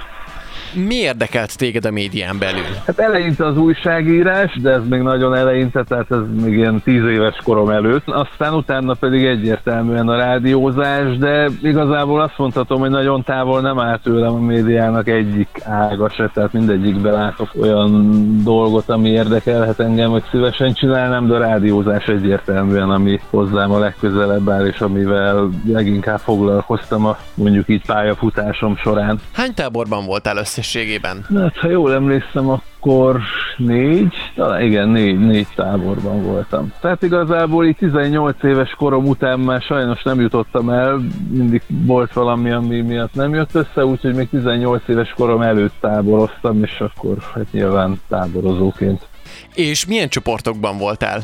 Mi 0.73 0.95
érdekelt 0.95 1.57
téged 1.57 1.85
a 1.85 1.91
médián 1.91 2.39
belül? 2.39 2.63
Hát 2.85 2.99
eleinte 2.99 3.45
az 3.45 3.57
újságírás, 3.57 4.59
de 4.61 4.69
ez 4.69 4.87
még 4.89 5.01
nagyon 5.01 5.35
eleinte, 5.35 5.83
tehát 5.83 6.11
ez 6.11 6.19
még 6.41 6.53
ilyen 6.53 6.81
tíz 6.83 7.03
éves 7.03 7.37
korom 7.43 7.69
előtt. 7.69 8.07
Aztán 8.07 8.53
utána 8.53 8.93
pedig 8.93 9.25
egyértelműen 9.25 10.07
a 10.07 10.15
rádiózás, 10.15 11.17
de 11.17 11.49
igazából 11.61 12.21
azt 12.21 12.37
mondhatom, 12.37 12.79
hogy 12.79 12.89
nagyon 12.89 13.23
távol 13.23 13.61
nem 13.61 13.79
áll 13.79 13.99
tőlem 14.03 14.33
a 14.33 14.39
médiának 14.39 15.07
egyik 15.07 15.49
ága 15.63 16.09
se, 16.09 16.31
tehát 16.33 16.53
mindegyikben 16.53 17.13
látok 17.13 17.49
olyan 17.61 18.21
dolgot, 18.43 18.89
ami 18.89 19.09
érdekelhet 19.09 19.79
engem, 19.79 20.09
hogy 20.09 20.23
szívesen 20.31 20.73
csinálnám, 20.73 21.27
de 21.27 21.35
a 21.35 21.39
rádiózás 21.39 22.05
egyértelműen, 22.05 22.89
ami 22.89 23.19
hozzám 23.29 23.71
a 23.71 23.79
legközelebb 23.79 24.49
áll, 24.49 24.65
és 24.65 24.79
amivel 24.79 25.49
leginkább 25.65 26.19
foglalkoztam 26.19 27.05
a 27.05 27.17
mondjuk 27.33 27.69
így 27.69 27.85
pályafutásom 27.85 28.75
során. 28.75 29.19
Hány 29.33 29.53
táborban 29.53 30.05
voltál 30.05 30.37
összességében? 30.61 31.25
Hát, 31.35 31.57
ha 31.57 31.69
jól 31.69 31.93
emlékszem, 31.93 32.49
akkor 32.49 33.19
négy, 33.57 34.13
talán 34.35 34.61
igen, 34.61 34.89
négy, 34.89 35.19
négy 35.19 35.47
táborban 35.55 36.23
voltam. 36.23 36.73
Tehát 36.81 37.03
igazából 37.03 37.65
így 37.65 37.75
18 37.75 38.43
éves 38.43 38.69
korom 38.77 39.05
után 39.07 39.39
már 39.39 39.61
sajnos 39.61 40.03
nem 40.03 40.19
jutottam 40.19 40.69
el, 40.69 41.01
mindig 41.29 41.61
volt 41.67 42.13
valami, 42.13 42.51
ami 42.51 42.81
miatt 42.81 43.13
nem 43.13 43.33
jött 43.33 43.55
össze, 43.55 43.85
úgyhogy 43.85 44.15
még 44.15 44.29
18 44.29 44.87
éves 44.87 45.13
korom 45.15 45.41
előtt 45.41 45.73
táboroztam, 45.79 46.63
és 46.63 46.79
akkor 46.79 47.17
hát 47.33 47.51
nyilván 47.51 48.01
táborozóként. 48.07 49.07
És 49.53 49.85
milyen 49.85 50.09
csoportokban 50.09 50.77
voltál? 50.77 51.23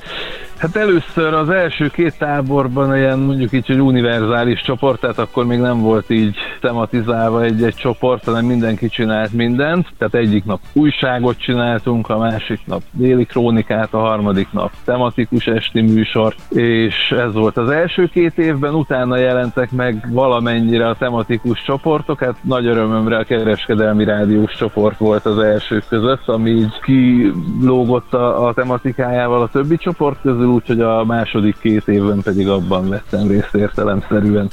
Hát 0.58 0.76
először 0.76 1.34
az 1.34 1.50
első 1.50 1.88
két 1.88 2.18
táborban 2.18 2.96
ilyen 2.96 3.20
mondjuk 3.20 3.52
így, 3.52 3.68
hogy 3.68 3.80
univerzális 3.80 4.62
csoport, 4.62 5.00
tehát 5.00 5.20
akkor 5.20 5.46
még 5.46 5.60
nem 5.60 5.82
volt 5.82 6.10
így 6.10 6.36
tematizálva 6.62 7.44
egy-egy 7.44 7.76
csoport, 7.76 8.24
hanem 8.24 8.46
mindenki 8.46 8.90
csinált 8.90 9.34
mindent. 9.34 9.88
Tehát 9.98 10.14
egyik 10.14 10.46
nap 10.46 10.60
újságot 10.74 11.38
csináltunk, 11.38 12.10
a 12.10 12.18
másik 12.18 12.60
nap 12.66 12.82
déli 12.92 13.26
krónikát, 13.26 13.94
a 13.94 13.98
harmadik 13.98 14.48
nap 14.52 14.72
tematikus 14.86 15.48
esti 15.48 15.82
műsor, 15.82 16.36
és 16.50 17.12
ez 17.12 17.34
volt 17.34 17.58
az 17.58 17.70
első 17.70 18.06
két 18.06 18.38
évben, 18.38 18.74
utána 18.74 19.18
jelentek 19.18 19.72
meg 19.72 20.08
valamennyire 20.12 20.88
a 20.88 20.96
tematikus 20.96 21.62
csoportok, 21.62 22.20
hát 22.20 22.36
nagy 22.42 22.66
örömömre 22.66 23.18
a 23.18 23.24
kereskedelmi 23.24 24.04
rádiós 24.04 24.52
csoport 24.52 24.98
volt 24.98 25.26
az 25.26 25.38
elsők 25.38 25.84
között, 25.90 26.28
ami 26.28 26.50
így 26.50 26.80
kilógott 26.82 28.14
a, 28.14 28.48
a 28.48 28.54
tematikájával. 28.54 29.42
A 29.42 29.50
többi 29.50 29.78
csoport 29.78 30.22
közül, 30.22 30.46
úgyhogy 30.48 30.82
a 30.82 31.06
második 31.06 31.56
két 31.62 31.88
évben 31.88 32.22
pedig 32.22 32.48
abban 32.48 32.90
vettem 32.90 33.28
részt 33.28 33.54
értelemszerűen. 33.56 34.50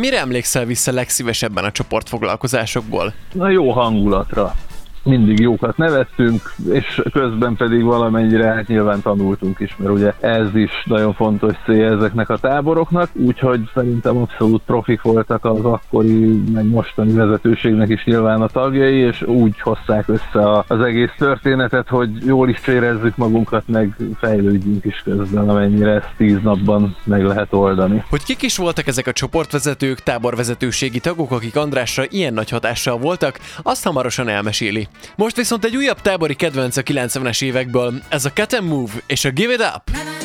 Mire 0.00 0.18
emlékszel 0.20 0.64
vissza 0.64 0.92
legszívesebben 0.92 1.64
a 1.64 1.70
csoportfoglalkozásokból? 1.70 3.12
Na 3.32 3.50
jó 3.50 3.70
hangulatra. 3.70 4.54
Mindig 5.02 5.40
jókat 5.40 5.76
nevettünk, 5.76 6.54
és 6.70 7.02
közben 7.12 7.56
pedig 7.56 7.82
valamennyire 7.82 8.44
hát 8.44 8.66
nyilván 8.66 9.02
tanultunk 9.02 9.60
is, 9.60 9.76
mert 9.76 9.92
ugye 9.92 10.12
ez 10.20 10.54
is 10.54 10.70
nagyon 10.84 11.14
fontos 11.14 11.52
cél 11.64 11.92
ezeknek 11.92 12.28
a 12.28 12.36
táboroknak, 12.36 13.10
úgyhogy 13.12 13.60
szerintem 13.74 14.16
abszolút 14.16 14.62
profik 14.66 15.02
voltak 15.02 15.44
az 15.44 15.64
akkori, 15.64 16.42
meg 16.52 16.66
mostani 16.66 17.12
vezetőségnek 17.12 17.88
is 17.88 18.04
nyilván 18.04 18.42
a 18.42 18.46
tagjai, 18.46 18.96
és 18.96 19.22
úgy 19.22 19.60
hozták 19.60 20.08
össze 20.08 20.64
az 20.66 20.80
egész 20.80 21.12
történetet, 21.18 21.88
hogy 21.88 22.10
jól 22.26 22.48
is 22.48 22.66
érezzük 22.66 23.16
magunkat, 23.16 23.62
meg 23.66 23.96
fejlődjünk 24.18 24.84
is 24.84 25.02
közben, 25.04 25.48
amennyire 25.48 25.90
ezt 25.90 26.12
tíz 26.16 26.38
napban 26.42 26.96
meg 27.04 27.24
lehet 27.24 27.52
oldani. 27.52 28.04
Hogy 28.10 28.24
kik 28.24 28.42
is 28.42 28.56
voltak 28.56 28.86
ezek 28.86 29.06
a 29.06 29.12
csoportvezetők, 29.12 30.00
táborvezetőségi 30.00 31.00
tagok, 31.00 31.30
akik 31.30 31.56
Andrásra 31.56 32.04
ilyen 32.08 32.34
nagy 32.34 32.50
hatással 32.50 32.98
voltak, 32.98 33.38
azt 33.62 33.84
hamarosan 33.84 34.28
elmeséli. 34.28 34.88
Most 35.16 35.36
viszont 35.36 35.64
egy 35.64 35.76
újabb 35.76 36.00
tábori 36.00 36.34
kedvenc 36.34 36.76
a 36.76 36.82
90-es 36.82 37.42
évekből, 37.42 37.94
ez 38.08 38.24
a 38.24 38.30
Cut 38.30 38.52
and 38.52 38.68
Move 38.68 38.92
és 39.06 39.24
a 39.24 39.30
Give 39.30 39.52
It 39.52 39.60
Up. 39.60 40.17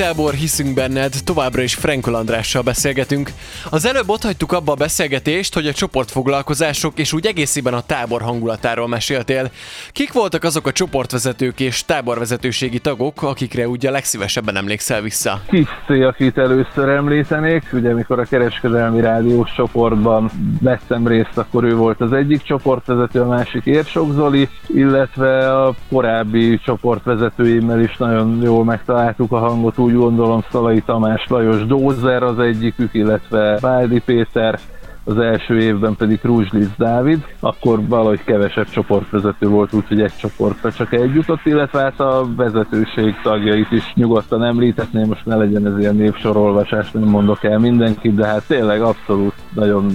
Duetelbor 0.00 0.34
hiszünk 0.34 0.74
benned, 0.74 1.14
továbbra 1.24 1.62
is 1.62 1.74
Frankol 1.74 2.14
Andrással 2.14 2.62
beszélgetünk. 2.62 3.30
Az 3.70 3.86
előbb 3.86 4.08
ott 4.08 4.22
hagytuk 4.22 4.52
abba 4.52 4.72
a 4.72 4.74
beszélgetést, 4.74 5.54
hogy 5.54 5.66
a 5.66 5.72
csoportfoglalkozások 5.72 6.98
és 6.98 7.12
úgy 7.12 7.26
egészében 7.26 7.74
a 7.74 7.80
tábor 7.80 8.22
hangulatáról 8.22 8.88
meséltél. 8.88 9.50
Kik 9.92 10.12
voltak 10.12 10.44
azok 10.44 10.66
a 10.66 10.72
csoportvezetők 10.72 11.60
és 11.60 11.84
táborvezetőségi 11.84 12.78
tagok, 12.78 13.22
akikre 13.22 13.68
úgy 13.68 13.86
a 13.86 13.90
legszívesebben 13.90 14.56
emlékszel 14.56 15.00
vissza? 15.00 15.40
Kiszi, 15.48 16.02
akit 16.02 16.38
először 16.38 16.88
említenék, 16.88 17.62
ugye 17.72 17.94
mikor 17.94 18.18
a 18.18 18.24
kereskedelmi 18.24 19.00
rádiós 19.00 19.52
csoportban 19.56 20.30
vettem 20.60 21.06
részt, 21.06 21.38
akkor 21.38 21.64
ő 21.64 21.74
volt 21.74 22.00
az 22.00 22.12
egyik 22.12 22.42
csoportvezető, 22.42 23.20
a 23.20 23.26
másik 23.26 23.64
Érsok 23.64 24.12
Zoli, 24.12 24.48
illetve 24.66 25.62
a 25.62 25.74
korábbi 25.88 26.58
csoportvezetőimmel 26.64 27.80
is 27.80 27.96
nagyon 27.96 28.42
jól 28.42 28.64
megtaláltuk 28.64 29.32
a 29.32 29.38
hangot 29.38 29.58
hangot 29.60 29.78
úgy 29.90 29.96
gondolom 29.96 30.40
Szalai 30.50 30.80
Tamás 30.80 31.26
Lajos 31.28 31.66
Dózer 31.66 32.22
az 32.22 32.38
egyikük, 32.38 32.94
illetve 32.94 33.58
Báldi 33.60 34.00
Péter, 34.04 34.58
az 35.04 35.18
első 35.18 35.60
évben 35.60 35.96
pedig 35.96 36.18
Rúzslic 36.22 36.68
Dávid, 36.76 37.24
akkor 37.40 37.86
valahogy 37.88 38.24
kevesebb 38.24 38.68
csoportvezető 38.68 39.48
volt, 39.48 39.72
úgyhogy 39.72 40.00
egy 40.00 40.16
csoportra 40.16 40.72
csak 40.72 40.92
egy 40.92 41.14
jutott, 41.14 41.44
illetve 41.44 41.80
hát 41.80 42.00
a 42.00 42.26
vezetőség 42.36 43.14
tagjait 43.22 43.70
is 43.70 43.92
nyugodtan 43.94 44.44
említetném, 44.44 45.08
most 45.08 45.26
ne 45.26 45.36
legyen 45.36 45.66
ez 45.66 45.78
ilyen 45.78 45.96
névsorolvasás, 45.96 46.90
nem 46.90 47.02
mondok 47.02 47.44
el 47.44 47.58
mindenkit, 47.58 48.14
de 48.14 48.26
hát 48.26 48.46
tényleg 48.46 48.82
abszolút 48.82 49.34
nagyon 49.54 49.92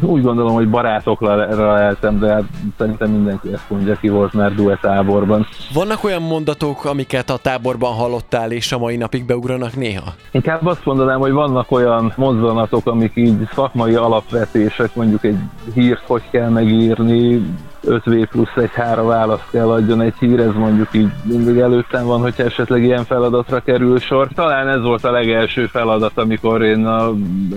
úgy 0.00 0.22
gondolom, 0.22 0.54
hogy 0.54 0.68
barátokra 0.68 1.36
leheltem, 1.36 2.18
de 2.18 2.32
hát 2.32 2.44
szerintem 2.78 3.10
mindenki 3.10 3.52
ezt 3.52 3.70
mondja, 3.70 3.96
ki 3.96 4.08
volt 4.08 4.32
már 4.32 4.54
duetáborban. 4.54 5.46
Vannak 5.74 6.04
olyan 6.04 6.22
mondatok, 6.22 6.84
amiket 6.84 7.30
a 7.30 7.36
táborban 7.36 7.92
hallottál, 7.92 8.50
és 8.50 8.72
a 8.72 8.78
mai 8.78 8.96
napig 8.96 9.26
beugranak 9.26 9.76
néha? 9.76 10.14
Inkább 10.30 10.66
azt 10.66 10.84
mondanám, 10.84 11.18
hogy 11.18 11.32
vannak 11.32 11.70
olyan 11.70 12.12
mozzanatok, 12.16 12.86
amik 12.86 13.12
így 13.14 13.48
szakmai 13.54 13.94
alapvetések, 13.94 14.94
mondjuk 14.94 15.24
egy 15.24 15.38
hírt 15.74 16.02
hogy 16.06 16.22
kell 16.30 16.48
megírni, 16.48 17.42
5V 17.86 18.26
plusz 18.30 18.56
egy 18.56 18.72
hára 18.72 19.04
választ 19.04 19.50
kell 19.50 19.70
adjon 19.70 20.00
egy 20.00 20.14
hír, 20.18 20.40
ez 20.40 20.54
mondjuk 20.54 20.88
így 20.92 21.08
mindig 21.22 21.58
előttem 21.58 22.06
van, 22.06 22.20
hogyha 22.20 22.42
esetleg 22.42 22.82
ilyen 22.82 23.04
feladatra 23.04 23.60
kerül 23.60 23.98
sor. 23.98 24.28
Talán 24.34 24.68
ez 24.68 24.82
volt 24.82 25.04
a 25.04 25.10
legelső 25.10 25.66
feladat, 25.66 26.12
amikor 26.14 26.62
én 26.62 26.86
a 26.86 27.12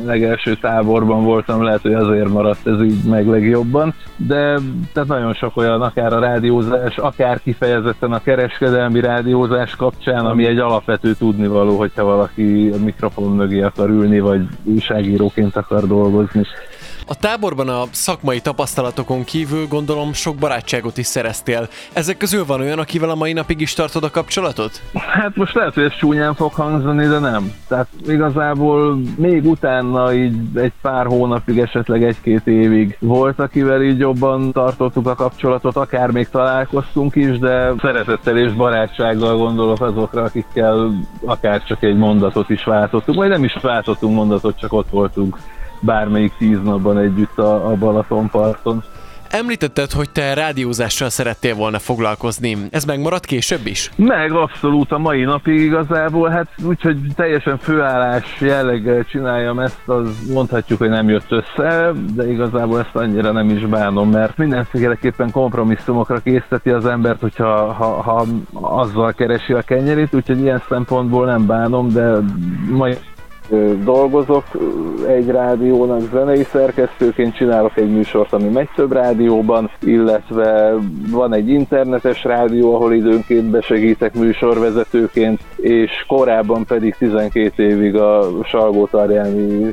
legelső 0.05 0.55
táborban 0.55 1.23
voltam, 1.23 1.63
lehet, 1.63 1.81
hogy 1.81 1.93
azért 1.93 2.29
maradt 2.29 2.67
ez 2.67 2.81
így 2.83 3.03
meg 3.03 3.27
legjobban, 3.27 3.93
de 4.15 4.59
tehát 4.93 5.09
nagyon 5.09 5.33
sok 5.33 5.57
olyan, 5.57 5.81
akár 5.81 6.13
a 6.13 6.19
rádiózás, 6.19 6.97
akár 6.97 7.41
kifejezetten 7.41 8.11
a 8.11 8.21
kereskedelmi 8.21 8.99
rádiózás 8.99 9.75
kapcsán, 9.75 10.25
ami 10.25 10.45
egy 10.45 10.59
alapvető 10.59 11.13
tudnivaló, 11.13 11.77
hogyha 11.77 12.03
valaki 12.03 12.71
a 12.73 12.83
mikrofon 12.83 13.35
mögé 13.35 13.61
akar 13.61 13.89
ülni, 13.89 14.19
vagy 14.19 14.41
újságíróként 14.63 15.55
akar 15.55 15.87
dolgozni. 15.87 16.43
A 17.11 17.15
táborban 17.15 17.69
a 17.69 17.83
szakmai 17.91 18.39
tapasztalatokon 18.39 19.23
kívül 19.23 19.67
gondolom 19.67 20.13
sok 20.13 20.35
barátságot 20.35 20.97
is 20.97 21.05
szereztél. 21.05 21.67
Ezek 21.93 22.17
közül 22.17 22.45
van 22.45 22.59
olyan, 22.59 22.79
akivel 22.79 23.09
a 23.09 23.15
mai 23.15 23.33
napig 23.33 23.61
is 23.61 23.73
tartod 23.73 24.03
a 24.03 24.09
kapcsolatot? 24.09 24.81
Hát 24.93 25.35
most 25.35 25.53
lehet, 25.53 25.73
hogy 25.73 25.83
ez 25.83 25.95
csúnyán 25.95 26.33
fog 26.35 26.53
hangzani, 26.53 27.07
de 27.07 27.19
nem. 27.19 27.51
Tehát 27.67 27.87
igazából 28.07 29.01
még 29.17 29.45
utána 29.45 30.13
így 30.13 30.35
egy 30.53 30.71
pár 30.81 31.05
hónapig, 31.05 31.57
esetleg 31.57 32.03
egy-két 32.03 32.47
évig 32.47 32.97
volt, 32.99 33.39
akivel 33.39 33.83
így 33.83 33.99
jobban 33.99 34.51
tartottuk 34.51 35.07
a 35.07 35.15
kapcsolatot, 35.15 35.75
akár 35.75 36.11
még 36.11 36.29
találkoztunk 36.29 37.15
is, 37.15 37.39
de 37.39 37.73
szeretettel 37.81 38.37
és 38.37 38.51
barátsággal 38.53 39.37
gondolok 39.37 39.81
azokra, 39.81 40.23
akikkel 40.23 40.91
akár 41.25 41.63
csak 41.63 41.83
egy 41.83 41.97
mondatot 41.97 42.49
is 42.49 42.63
váltottunk, 42.63 43.17
vagy 43.17 43.29
nem 43.29 43.43
is 43.43 43.53
váltottunk 43.61 44.15
mondatot, 44.15 44.59
csak 44.59 44.73
ott 44.73 44.89
voltunk 44.89 45.37
bármelyik 45.81 46.33
tíz 46.37 46.61
napban 46.63 46.97
együtt 46.97 47.37
a, 47.37 47.69
a 47.69 47.75
Balatonparton. 47.75 48.83
Említetted, 49.31 49.91
hogy 49.91 50.09
te 50.09 50.33
rádiózással 50.33 51.09
szerettél 51.09 51.55
volna 51.55 51.79
foglalkozni. 51.79 52.57
Ez 52.69 52.85
megmaradt 52.85 53.25
később 53.25 53.65
is? 53.65 53.91
Meg 53.95 54.31
abszolút 54.31 54.91
a 54.91 54.97
mai 54.97 55.23
napig 55.23 55.59
igazából, 55.59 56.29
hát 56.29 56.47
úgyhogy 56.63 56.97
teljesen 57.15 57.57
főállás 57.57 58.39
jelleggel 58.39 59.03
csináljam 59.03 59.59
ezt, 59.59 59.81
az 59.85 60.29
mondhatjuk, 60.33 60.79
hogy 60.79 60.89
nem 60.89 61.09
jött 61.09 61.31
össze, 61.31 61.91
de 62.15 62.31
igazából 62.31 62.79
ezt 62.79 62.95
annyira 62.95 63.31
nem 63.31 63.49
is 63.49 63.65
bánom, 63.65 64.09
mert 64.09 64.37
mindenféleképpen 64.37 65.31
kompromisszumokra 65.31 66.19
készíteti 66.19 66.69
az 66.69 66.85
embert, 66.85 67.21
hogyha 67.21 67.73
ha, 67.73 68.01
ha 68.01 68.25
azzal 68.53 69.13
keresi 69.13 69.53
a 69.53 69.61
kenyerét, 69.61 70.13
úgyhogy 70.13 70.39
ilyen 70.39 70.63
szempontból 70.69 71.25
nem 71.25 71.45
bánom, 71.45 71.89
de 71.91 72.17
mai 72.69 72.97
dolgozok 73.83 74.43
egy 75.07 75.27
rádiónak 75.27 76.01
zenei 76.13 76.43
szerkesztőként, 76.43 77.35
csinálok 77.35 77.77
egy 77.77 77.91
műsort, 77.91 78.33
ami 78.33 78.47
megy 78.47 78.69
több 78.75 78.91
rádióban, 78.91 79.69
illetve 79.81 80.73
van 81.11 81.33
egy 81.33 81.49
internetes 81.49 82.23
rádió, 82.23 82.75
ahol 82.75 82.93
időnként 82.93 83.45
besegítek 83.45 84.13
műsorvezetőként, 84.13 85.39
és 85.55 85.91
korábban 86.07 86.65
pedig 86.65 86.95
12 86.95 87.63
évig 87.63 87.95
a 87.95 88.29
salgó 88.43 88.89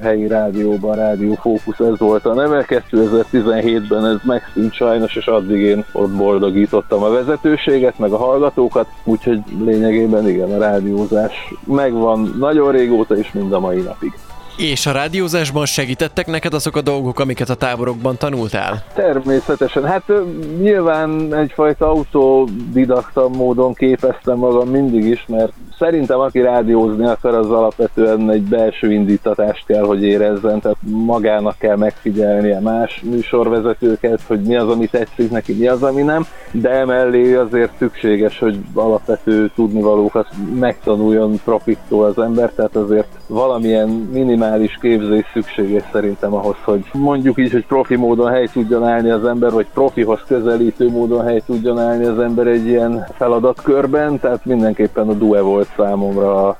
helyi 0.02 0.26
rádióban, 0.26 0.96
Rádió 0.96 1.34
Fókusz, 1.34 1.78
ez 1.78 1.98
volt 1.98 2.24
a 2.24 2.34
neve. 2.34 2.64
2017-ben 2.68 4.06
ez 4.06 4.16
megszűnt 4.24 4.72
sajnos, 4.72 5.16
és 5.16 5.26
addig 5.26 5.60
én 5.60 5.84
ott 5.92 6.10
boldogítottam 6.10 7.02
a 7.02 7.10
vezetőséget, 7.10 7.98
meg 7.98 8.12
a 8.12 8.16
hallgatókat, 8.16 8.86
úgyhogy 9.04 9.40
lényegében 9.64 10.28
igen, 10.28 10.50
a 10.52 10.58
rádiózás 10.58 11.54
megvan 11.64 12.34
nagyon 12.38 12.72
régóta, 12.72 13.16
és 13.16 13.32
mind 13.32 13.52
a 13.52 13.60
mai 13.68 13.80
napig. 13.80 14.12
És 14.56 14.86
a 14.86 14.92
rádiózásban 14.92 15.66
segítettek 15.66 16.26
neked 16.26 16.54
azok 16.54 16.76
a 16.76 16.80
dolgok, 16.80 17.20
amiket 17.20 17.48
a 17.48 17.54
táborokban 17.54 18.16
tanultál? 18.16 18.82
Természetesen. 18.94 19.84
Hát 19.84 20.12
nyilván 20.60 21.34
egyfajta 21.34 21.90
autodidakta 21.90 23.28
módon 23.28 23.74
képeztem 23.74 24.36
magam 24.38 24.68
mindig 24.68 25.04
is, 25.04 25.24
mert 25.28 25.52
szerintem 25.78 26.18
aki 26.18 26.40
rádiózni 26.40 27.06
akar, 27.06 27.34
az 27.34 27.50
alapvetően 27.50 28.30
egy 28.30 28.42
belső 28.42 28.92
indítatást 28.92 29.66
kell, 29.66 29.84
hogy 29.84 30.02
érezzen, 30.02 30.60
tehát 30.60 30.78
magának 30.80 31.58
kell 31.58 31.76
megfigyelnie 31.76 32.60
más 32.60 33.00
műsorvezetőket, 33.04 34.20
hogy 34.26 34.40
mi 34.40 34.56
az, 34.56 34.68
ami 34.68 34.86
tetszik 34.86 35.30
neki, 35.30 35.52
mi 35.52 35.66
az, 35.66 35.82
ami 35.82 36.02
nem, 36.02 36.26
de 36.50 36.70
emellé 36.70 37.34
azért 37.34 37.76
szükséges, 37.78 38.38
hogy 38.38 38.58
alapvető 38.74 39.50
tudnivalókat 39.54 40.26
megtanuljon 40.58 41.40
profiktól 41.44 42.04
az 42.04 42.18
ember, 42.18 42.50
tehát 42.50 42.76
azért 42.76 43.17
valamilyen 43.28 43.88
minimális 43.88 44.78
képzés 44.80 45.24
szükséges 45.32 45.82
szerintem 45.92 46.34
ahhoz, 46.34 46.56
hogy 46.64 46.84
mondjuk 46.92 47.38
így, 47.38 47.52
hogy 47.52 47.66
profi 47.66 47.96
módon 47.96 48.30
hely 48.30 48.46
tudjon 48.46 48.84
állni 48.84 49.10
az 49.10 49.24
ember, 49.24 49.50
vagy 49.50 49.66
profihoz 49.74 50.20
közelítő 50.26 50.90
módon 50.90 51.24
hely 51.24 51.42
tudjon 51.46 51.78
állni 51.78 52.04
az 52.04 52.18
ember 52.18 52.46
egy 52.46 52.66
ilyen 52.66 53.06
feladatkörben, 53.16 54.18
tehát 54.20 54.44
mindenképpen 54.44 55.08
a 55.08 55.12
DUE 55.12 55.40
volt 55.40 55.68
számomra 55.76 56.48
a, 56.48 56.56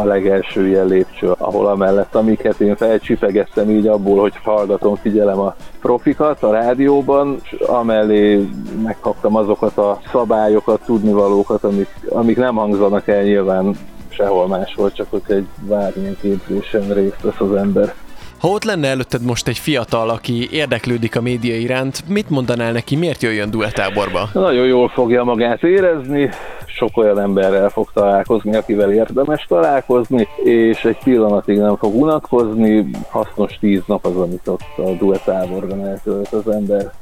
a 0.00 0.04
legelső 0.04 0.66
ilyen 0.66 0.86
lépcső, 0.86 1.30
ahol 1.38 1.66
amellett, 1.66 2.14
amiket 2.14 2.60
én 2.60 2.76
felcsipegettem 2.76 3.70
így 3.70 3.86
abból, 3.86 4.20
hogy 4.20 4.34
hallgatom, 4.42 4.94
figyelem 4.94 5.38
a 5.38 5.54
profikat 5.80 6.42
a 6.42 6.50
rádióban, 6.50 7.36
és 7.42 7.52
amellé 7.52 8.48
megkaptam 8.82 9.36
azokat 9.36 9.78
a 9.78 9.98
szabályokat, 10.12 10.80
tudnivalókat, 10.84 11.64
amik, 11.64 11.88
amik 12.08 12.36
nem 12.36 12.54
hangzanak 12.54 13.08
el 13.08 13.22
nyilván 13.22 13.76
sehol 14.12 14.46
máshol, 14.46 14.92
csak 14.92 15.06
hogy 15.10 15.22
egy 15.26 15.46
bármilyen 15.68 16.16
képzésen 16.20 16.94
részt 16.94 17.20
vesz 17.22 17.40
az 17.40 17.54
ember. 17.54 17.94
Ha 18.38 18.48
ott 18.48 18.64
lenne 18.64 18.88
előtted 18.88 19.22
most 19.22 19.48
egy 19.48 19.58
fiatal, 19.58 20.08
aki 20.10 20.48
érdeklődik 20.50 21.16
a 21.16 21.20
média 21.20 21.56
iránt, 21.56 22.08
mit 22.08 22.30
mondanál 22.30 22.72
neki, 22.72 22.96
miért 22.96 23.22
jöjjön 23.22 23.50
duetáborba? 23.50 24.28
Nagyon 24.32 24.66
jól 24.66 24.88
fogja 24.88 25.24
magát 25.24 25.62
érezni, 25.62 26.30
sok 26.66 26.96
olyan 26.96 27.20
emberrel 27.20 27.68
fog 27.68 27.90
találkozni, 27.94 28.56
akivel 28.56 28.92
érdemes 28.92 29.44
találkozni, 29.48 30.28
és 30.44 30.84
egy 30.84 30.98
pillanatig 31.04 31.58
nem 31.58 31.76
fog 31.76 31.94
unatkozni, 31.94 32.90
hasznos 33.08 33.58
tíz 33.60 33.82
nap 33.86 34.06
az, 34.06 34.16
amit 34.16 34.48
ott 34.48 34.76
a 34.76 34.90
duetáborban 34.98 35.86
eltölt 35.86 36.32
az 36.32 36.48
ember. 36.48 36.92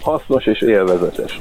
Hasznos 0.00 0.46
és 0.46 0.60
élvezetes. 0.60 1.38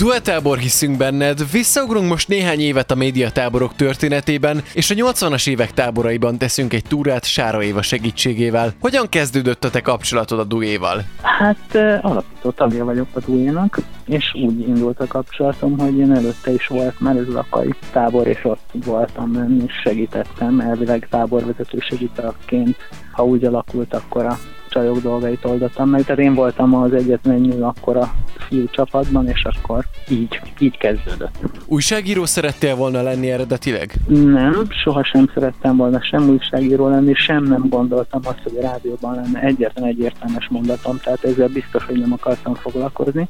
Duetábor 0.00 0.58
hiszünk 0.58 0.96
benned, 0.96 1.50
visszaugrunk 1.52 2.08
most 2.08 2.28
néhány 2.28 2.60
évet 2.60 2.90
a 2.90 2.94
médiatáborok 2.94 3.74
történetében, 3.74 4.62
és 4.74 4.90
a 4.90 4.94
80-as 4.94 5.48
évek 5.48 5.72
táboraiban 5.72 6.38
teszünk 6.38 6.72
egy 6.72 6.84
túrát 6.88 7.24
Sára 7.24 7.62
Éva 7.62 7.82
segítségével. 7.82 8.72
Hogyan 8.80 9.08
kezdődött 9.08 9.64
a 9.64 9.70
te 9.70 9.80
kapcsolatod 9.80 10.38
a 10.38 10.44
Duéval? 10.44 11.04
Hát 11.22 11.74
alapító 12.02 12.50
tagja 12.50 12.84
vagyok 12.84 13.06
a 13.12 13.20
Duénak, 13.26 13.78
és 14.06 14.34
úgy 14.34 14.60
indult 14.60 15.00
a 15.00 15.06
kapcsolatom, 15.06 15.78
hogy 15.78 15.98
én 15.98 16.12
előtte 16.12 16.52
is 16.52 16.66
volt 16.66 17.00
már 17.00 17.16
ez 17.16 17.26
lakai 17.26 17.74
tábor, 17.92 18.26
és 18.26 18.44
ott 18.44 18.70
voltam 18.84 19.30
menni, 19.30 19.64
és 19.66 19.72
segítettem, 19.84 20.60
elvileg 20.60 21.06
táborvezető 21.10 21.78
segítőként. 21.78 22.76
Ha 23.12 23.24
úgy 23.24 23.44
alakult, 23.44 23.94
akkor 23.94 24.24
a 24.26 24.38
csajok 24.70 25.00
dolgait 25.00 25.44
oldottam 25.44 25.88
meg, 25.88 26.04
tehát 26.04 26.20
én 26.20 26.34
voltam 26.34 26.74
az 26.74 26.92
egyetlen 26.92 27.40
nő 27.40 27.62
akkor 27.62 27.96
a 27.96 28.14
fiú 28.48 28.66
csapatban, 28.70 29.28
és 29.28 29.44
akkor 29.44 29.84
így, 30.08 30.40
így 30.58 30.78
kezdődött. 30.78 31.34
Újságíró 31.66 32.24
szerettél 32.24 32.76
volna 32.76 33.02
lenni 33.02 33.30
eredetileg? 33.30 33.94
Nem, 34.08 34.66
sohasem 34.68 35.30
szerettem 35.34 35.76
volna 35.76 36.02
sem 36.02 36.28
újságíró 36.28 36.88
lenni, 36.88 37.14
sem 37.14 37.44
nem 37.44 37.66
gondoltam 37.68 38.20
azt, 38.24 38.40
hogy 38.42 38.56
a 38.56 38.60
rádióban 38.60 39.14
lenne 39.14 39.40
egyetlen 39.40 39.84
egy 39.84 39.98
értelmes 39.98 40.48
mondatom, 40.48 40.98
tehát 41.04 41.24
ezzel 41.24 41.48
biztos, 41.48 41.84
hogy 41.84 41.98
nem 41.98 42.12
akartam 42.12 42.54
foglalkozni. 42.54 43.28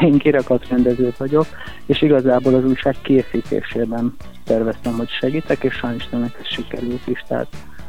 Én 0.00 0.20
rendező 0.68 1.14
vagyok, 1.18 1.46
és 1.86 2.02
igazából 2.02 2.54
az 2.54 2.64
újság 2.64 2.96
készítésében 3.02 4.16
terveztem, 4.44 4.96
hogy 4.96 5.08
segítek, 5.20 5.64
és 5.64 5.74
sajnos 5.74 6.08
nem 6.08 6.22
ez 6.22 6.46
sikerült 6.46 7.06
is, 7.06 7.24
tehát 7.28 7.46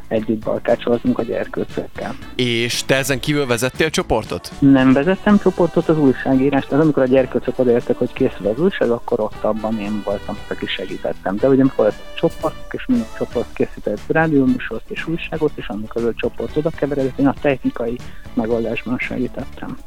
együtt 0.08 0.44
barkácsoltunk 0.44 1.18
a 1.18 1.22
gyerkőcökkel. 1.22 2.14
És 2.34 2.84
te 2.84 2.96
ezen 2.96 3.20
kívül 3.20 3.46
vezettél 3.46 3.90
csoportot? 3.90 4.52
Nem 4.58 4.92
vezettem 4.92 5.38
csoportot, 5.38 5.88
az 5.88 5.98
újságírást. 5.98 6.68
Tehát 6.68 6.84
amikor 6.84 7.02
a 7.02 7.06
gyerkőcök 7.06 7.58
odaértek, 7.58 7.98
hogy 7.98 8.12
készül 8.12 8.46
az 8.46 8.60
újság, 8.60 8.90
akkor 8.90 9.20
ott 9.20 9.44
abban 9.44 9.80
én 9.80 10.02
voltam, 10.04 10.38
aki 10.50 10.66
segítettem. 10.66 11.36
De 11.36 11.48
ugye 11.48 11.60
amikor 11.60 11.86
a 11.86 11.92
csoport, 12.14 12.74
és 12.74 12.86
minden 12.86 13.06
csoport 13.18 13.52
készített 13.54 14.00
rádióműsort 14.06 14.90
és 14.90 15.06
újságot, 15.06 15.52
és 15.54 15.68
amikor 15.68 16.04
a 16.04 16.14
csoport 16.14 16.56
oda 16.56 16.70
keveredett, 16.70 17.18
én 17.18 17.26
a 17.26 17.34
technikai 17.40 17.98
megoldásban 18.34 18.98
segítettem. 18.98 19.78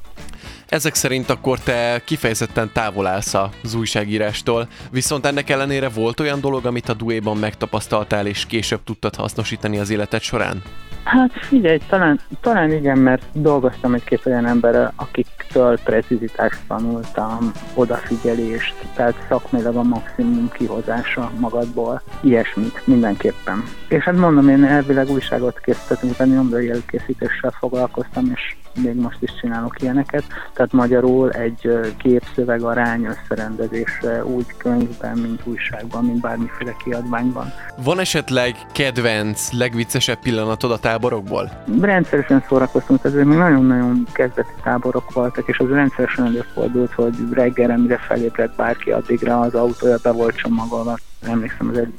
Ezek 0.70 0.96
szerint 0.96 1.30
akkor 1.30 1.60
te 1.60 2.02
kifejezetten 2.06 2.70
távol 2.74 3.08
állsz 3.08 3.34
az 3.34 3.74
újságírástól, 3.76 4.68
viszont 4.92 5.26
ennek 5.26 5.50
ellenére 5.50 5.90
volt 5.90 6.20
olyan 6.20 6.42
dolog, 6.42 6.66
amit 6.66 6.90
a 6.90 6.94
duéban 6.94 7.38
megtapasztaltál 7.38 8.26
és 8.26 8.46
később 8.46 8.84
tudtad 8.84 9.16
hasznosítani 9.16 9.80
az 9.80 9.90
életed 9.90 10.22
során? 10.22 10.62
Hát 11.04 11.32
figyelj, 11.34 11.78
talán, 11.90 12.20
talán 12.42 12.72
igen, 12.72 12.98
mert 12.98 13.24
dolgoztam 13.34 13.94
egy-két 13.94 14.26
olyan 14.26 14.46
emberrel, 14.46 14.94
akiktől 14.96 15.80
precizitást 15.84 16.60
tanultam, 16.68 17.52
odafigyelést, 17.74 18.74
tehát 18.94 19.26
szakmailag 19.30 19.76
a 19.76 19.84
maximum 19.84 20.50
kihozása 20.52 21.32
magadból, 21.40 22.02
ilyesmit 22.22 22.82
mindenképpen. 22.88 23.64
És 23.88 24.04
hát 24.04 24.16
mondom, 24.16 24.50
én 24.50 24.64
elvileg 24.64 25.10
újságot 25.10 25.60
készítettünk, 25.60 26.20
a 26.20 26.24
nyomdai 26.24 26.70
előkészítéssel 26.70 27.54
foglalkoztam, 27.60 28.32
és 28.36 28.56
még 28.84 28.96
most 28.96 29.18
is 29.20 29.32
csinálok 29.42 29.82
ilyeneket, 29.82 30.24
tehát 30.54 30.72
magyarul 30.72 31.32
egy 31.32 31.80
képszöveg 31.98 32.62
arány 32.62 33.06
összerendezésre 33.06 34.26
úgy 34.26 34.46
könyvben, 34.58 35.18
mint 35.18 35.42
újságban, 35.44 36.06
mint 36.06 36.22
bármiféle 36.22 36.76
kiadványban. 36.84 37.54
Van 37.84 38.00
esetleg 38.00 38.56
kedvenc, 38.74 39.52
legviccesebb 39.52 40.20
pillanatod 40.20 40.72
a 40.72 40.78
táborokból? 40.80 41.64
Rendszeresen 41.82 42.44
szórakoztunk, 42.48 43.04
ezért 43.04 43.26
még 43.26 43.38
nagyon-nagyon 43.38 44.08
kezdeti 44.12 44.54
táborok 44.64 45.14
voltak, 45.14 45.48
és 45.48 45.58
az 45.58 45.70
rendszeresen 45.70 46.26
előfordult, 46.26 46.92
hogy 46.92 47.16
reggelre, 47.32 47.78
mire 47.78 47.98
felébredt 47.98 48.56
bárki, 48.56 48.92
addigra 48.92 49.40
az 49.40 49.54
autója 49.54 49.98
be 50.04 50.12
volt 50.12 50.36
csomagolva. 50.36 50.98
Emlékszem, 51.22 51.70
az 51.70 51.78
egy 51.78 51.94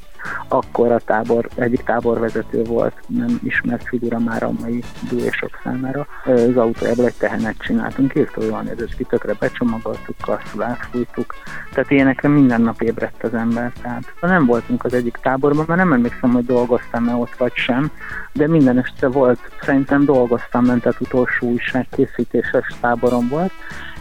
akkor 0.49 0.93
a 0.93 0.99
tábor, 0.99 1.49
egyik 1.55 1.83
táborvezető 1.83 2.63
volt, 2.63 2.95
nem 3.07 3.41
ismert 3.43 3.89
figura 3.89 4.19
már 4.19 4.43
a 4.43 4.51
mai 4.61 4.83
dúlésok 5.11 5.61
számára. 5.65 6.07
Az 6.25 6.57
autójából 6.57 7.07
egy 7.07 7.15
tehenet 7.19 7.59
csináltunk, 7.59 8.15
írtó 8.15 8.43
jól 8.43 8.61
nézett 8.61 8.97
ki, 8.97 9.05
tökre 9.05 9.33
becsomagoltuk, 9.39 10.17
kasszul 10.21 10.63
átfújtuk. 10.63 11.35
Tehát 11.73 11.91
ilyenekre 11.91 12.29
minden 12.29 12.61
nap 12.61 12.81
ébredt 12.81 13.23
az 13.23 13.35
ember. 13.35 13.73
Tehát 13.83 14.05
nem 14.21 14.47
voltunk 14.47 14.85
az 14.85 14.95
egyik 14.95 15.17
táborban, 15.23 15.65
mert 15.69 15.81
nem 15.81 15.93
emlékszem, 15.93 16.33
hogy 16.33 16.47
dolgoztam-e 16.47 17.15
ott 17.15 17.37
vagy 17.37 17.55
sem, 17.55 17.91
de 18.33 18.49
minden 18.49 18.79
este 18.79 19.09
volt, 19.09 19.39
szerintem 19.61 20.05
dolgoztam, 20.05 20.65
ment 20.65 20.83
tehát 20.83 21.01
utolsó 21.01 21.47
újságkészítéses 21.47 22.75
táborom 22.81 23.29
volt, 23.29 23.53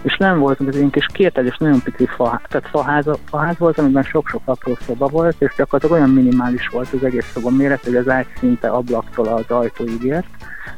és 0.01 0.17
nem 0.17 0.39
voltunk, 0.39 0.69
ez 0.69 0.75
ilyen 0.75 0.89
kis 0.89 1.05
kétegyes, 1.05 1.57
nagyon 1.57 1.81
pici 1.83 2.05
fa, 2.05 2.41
tehát 2.47 2.67
faház, 2.67 3.05
faház 3.25 3.57
volt, 3.57 3.77
amiben 3.77 4.03
sok-sok 4.03 4.41
apró 4.45 4.77
szoba 4.85 5.07
volt, 5.07 5.35
és 5.39 5.53
gyakorlatilag 5.57 6.01
olyan 6.01 6.13
minimális 6.13 6.67
volt 6.67 6.93
az 6.93 7.03
egész 7.03 7.31
szoba 7.33 7.49
méret, 7.49 7.83
hogy 7.83 7.95
az 7.95 8.09
ágy 8.09 8.27
szinte 8.39 8.67
ablaktól 8.67 9.27
az 9.27 9.51
ajtóig 9.51 10.03
ért. 10.03 10.27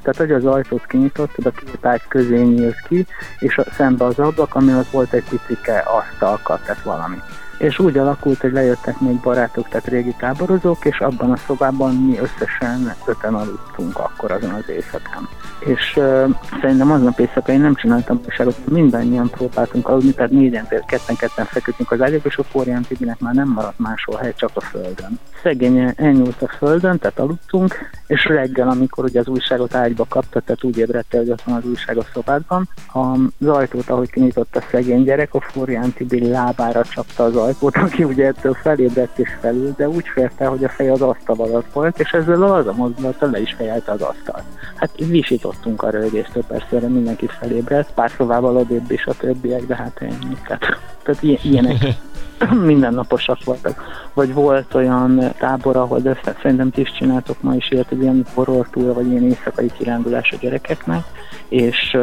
Tehát, 0.02 0.18
hogy 0.18 0.32
az 0.32 0.46
ajtót 0.46 0.86
kinyitottad, 0.86 1.46
a 1.46 1.52
két 1.52 1.86
ágy 1.86 2.02
közé 2.08 2.42
nyílt 2.42 2.82
ki, 2.88 3.06
és 3.40 3.58
a, 3.58 3.64
szembe 3.72 4.06
az 4.06 4.20
ablak, 4.20 4.56
ami 4.56 4.72
volt 4.92 5.14
egy 5.14 5.24
picike 5.30 5.80
asztalka, 5.80 6.60
tehát 6.66 6.84
valami 6.84 7.18
és 7.62 7.80
úgy 7.80 7.97
alakult, 7.97 8.39
hogy 8.39 8.52
lejöttek 8.52 9.00
még 9.00 9.19
barátok, 9.19 9.69
tehát 9.69 9.88
régi 9.88 10.15
táborozók, 10.19 10.86
és 10.86 11.00
abban 11.00 11.32
a 11.32 11.38
szobában 11.38 11.95
mi 11.95 12.17
összesen 12.19 12.93
öten 13.06 13.34
aludtunk 13.34 13.97
akkor 13.97 14.32
azon 14.32 14.50
az 14.50 14.69
éjszakán. 14.69 15.28
És 15.60 15.93
uh, 15.95 16.30
szerintem 16.62 16.91
aznap 16.91 17.19
éjszaka 17.19 17.52
én 17.52 17.60
nem 17.60 17.76
csináltam 17.76 18.21
újságot, 18.28 18.67
mindannyian 18.69 19.30
próbáltunk 19.30 19.88
aludni, 19.88 20.14
tehát 20.14 20.32
négyen, 20.32 20.68
ketten-ketten 20.86 21.45
feküdtünk 21.45 21.91
az 21.91 22.01
ágyakba, 22.01 22.28
és 22.28 22.38
a 22.38 22.43
Florian 22.43 22.82
Tibinek 22.82 23.20
már 23.20 23.34
nem 23.34 23.47
maradt 23.47 23.80
máshol 23.80 24.18
hely, 24.18 24.34
csak 24.36 24.49
a 24.53 24.62
földön. 24.62 25.20
Szegény 25.43 25.93
elnyúlt 25.95 26.41
a 26.41 26.47
földön, 26.47 26.99
tehát 26.99 27.20
aludtunk, 27.20 27.76
és 28.07 28.26
reggel, 28.26 28.70
amikor 28.70 29.03
ugye 29.03 29.20
az 29.20 29.28
újságot 29.28 29.76
ágyba 29.76 30.05
kapta, 30.09 30.39
tehát 30.39 30.64
úgy 30.64 30.78
ébredte, 30.78 31.18
hogy 31.18 31.30
ott 31.30 31.41
van 31.41 31.55
az 31.55 31.66
újság 31.66 31.97
a 31.97 32.05
szobádban, 32.14 32.70
az 32.91 33.47
ajtót, 33.47 33.89
ahogy 33.89 34.12
kinyitott 34.12 34.55
a 34.55 34.64
szegény 34.72 35.03
gyerek, 35.03 35.34
a 35.34 35.41
Florian 35.41 35.93
Tibi 35.93 36.28
lábára 36.28 36.84
csapta 36.84 37.24
az 37.24 37.36
ajtót, 37.36 37.51
ajtót, 37.52 37.78
aki 37.78 38.04
ugye 38.04 38.26
ettől 38.26 38.54
felébredt 38.54 39.20
és 39.20 39.30
felül, 39.41 39.74
de 39.78 39.89
úgy 39.89 40.08
férte, 40.08 40.45
hogy 40.45 40.64
a 40.64 40.70
fej 40.70 40.89
az 40.89 41.02
asztal 41.02 41.36
alatt 41.38 41.74
volt, 41.74 41.99
és 41.99 42.12
ezzel 42.12 42.43
az 42.43 42.68
a 42.68 42.74
mozdulattal 42.74 43.30
le 43.30 43.41
is 43.41 43.54
fejelte 43.54 43.91
az 43.91 44.02
asztalt. 44.02 44.43
Hát 44.76 44.89
visítottunk 44.97 45.84
a 45.84 45.89
rögéstől, 45.89 46.43
persze 46.43 46.76
erre 46.76 46.88
mindenki 46.88 47.28
felébredt, 47.39 47.91
pár 47.93 48.12
szobával 48.18 48.58
odébb 48.58 48.91
is 48.91 49.06
a 49.06 49.14
többiek, 49.14 49.66
de 49.66 49.76
hát 49.76 50.02
ennyi. 50.02 50.38
Tehát, 50.47 50.64
tehát 51.04 51.24
ilyenek 51.43 51.78
mindennaposak 52.72 53.43
voltak. 53.43 53.84
Vagy 54.14 54.34
volt 54.34 54.74
olyan 54.74 55.34
tábor, 55.38 55.76
ahol 55.76 55.99
de 55.99 56.20
szerintem 56.41 56.72
ti 56.72 56.82
is 56.82 56.91
csináltok 56.91 57.41
ma 57.41 57.56
is 57.56 57.72
ilyet, 57.72 57.91
egy 57.91 58.02
ilyen 58.02 58.26
horror 58.34 58.68
túra, 58.70 58.93
vagy 58.93 59.08
ilyen 59.08 59.24
éjszakai 59.24 59.72
kirándulás 59.78 60.32
a 60.32 60.38
gyerekeknek, 60.39 61.04
és 61.52 61.97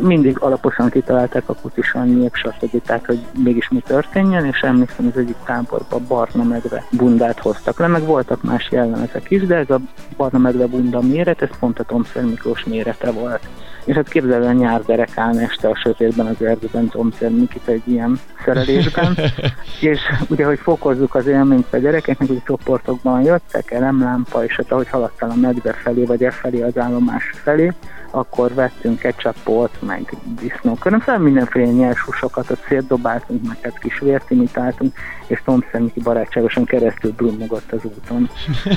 mindig 0.00 0.38
alaposan 0.38 0.90
kitalálták 0.90 1.48
a 1.48 1.54
kutis 1.54 1.92
annyiek, 1.92 2.34
stb. 2.34 2.82
Tehát, 2.82 3.06
hogy 3.06 3.18
mégis 3.44 3.68
mi 3.68 3.80
történjen, 3.86 4.46
és 4.46 4.60
emlékszem, 4.60 5.10
az 5.12 5.18
egyik 5.18 5.36
táborban 5.44 6.04
barna 6.08 6.42
medve 6.42 6.84
bundát 6.90 7.38
hoztak 7.38 7.78
le, 7.78 7.86
meg 7.86 8.02
voltak 8.02 8.42
más 8.42 8.68
jellemezek 8.70 9.30
is, 9.30 9.46
de 9.46 9.56
ez 9.56 9.70
a 9.70 9.80
barna 10.16 10.38
medve 10.38 10.66
bunda 10.66 11.00
méret, 11.00 11.42
ez 11.42 11.58
pont 11.58 11.78
a 11.78 11.84
Tomszer 11.84 12.24
Miklós 12.24 12.64
mérete 12.64 13.10
volt. 13.10 13.40
És 13.84 13.94
hát 13.94 14.08
képzeld 14.08 14.44
el, 14.44 14.52
nyár 14.52 14.82
derekán 14.82 15.38
este 15.38 15.68
a 15.68 15.76
sötétben 15.76 16.26
az 16.26 16.42
erdőben 16.42 16.88
Tomszer 16.88 17.30
Mikit 17.30 17.68
egy 17.68 17.82
ilyen 17.84 18.20
szerelésben, 18.44 19.16
és 19.80 20.00
ugye, 20.28 20.44
hogy 20.44 20.58
fokozzuk 20.58 21.14
az 21.14 21.26
élményt 21.26 21.72
a 21.72 21.76
gyerekeknek, 21.76 22.28
hogy 22.28 22.42
csoportokban 22.44 23.22
jöttek, 23.22 23.70
elemlámpa, 23.70 24.44
és 24.44 24.56
hát 24.56 24.72
ahogy 24.72 24.88
haladtál 24.88 25.30
a 25.30 25.34
medve 25.34 25.72
felé, 25.72 26.04
vagy 26.04 26.24
e 26.24 26.30
felé 26.30 26.62
az 26.62 26.78
állomás 26.78 27.30
felé, 27.42 27.72
akkor 28.14 28.54
vettünk 28.54 28.98
ketchupot, 28.98 29.82
meg 29.82 30.16
disznóköröm, 30.40 31.00
fel 31.00 31.18
mindenféle 31.18 31.72
nyers 31.72 32.00
húsokat, 32.00 32.50
ott 32.50 32.64
szétdobáltunk, 32.68 33.46
meg 33.48 33.58
hát 33.62 33.78
kis 33.78 33.98
vért 33.98 34.30
imitáltunk, 34.30 34.94
és 35.26 35.42
Tom 35.44 35.64
Szemiki 35.72 36.00
barátságosan 36.00 36.64
keresztül 36.64 37.12
brummogott 37.12 37.72
az 37.72 37.84
úton. 37.84 38.30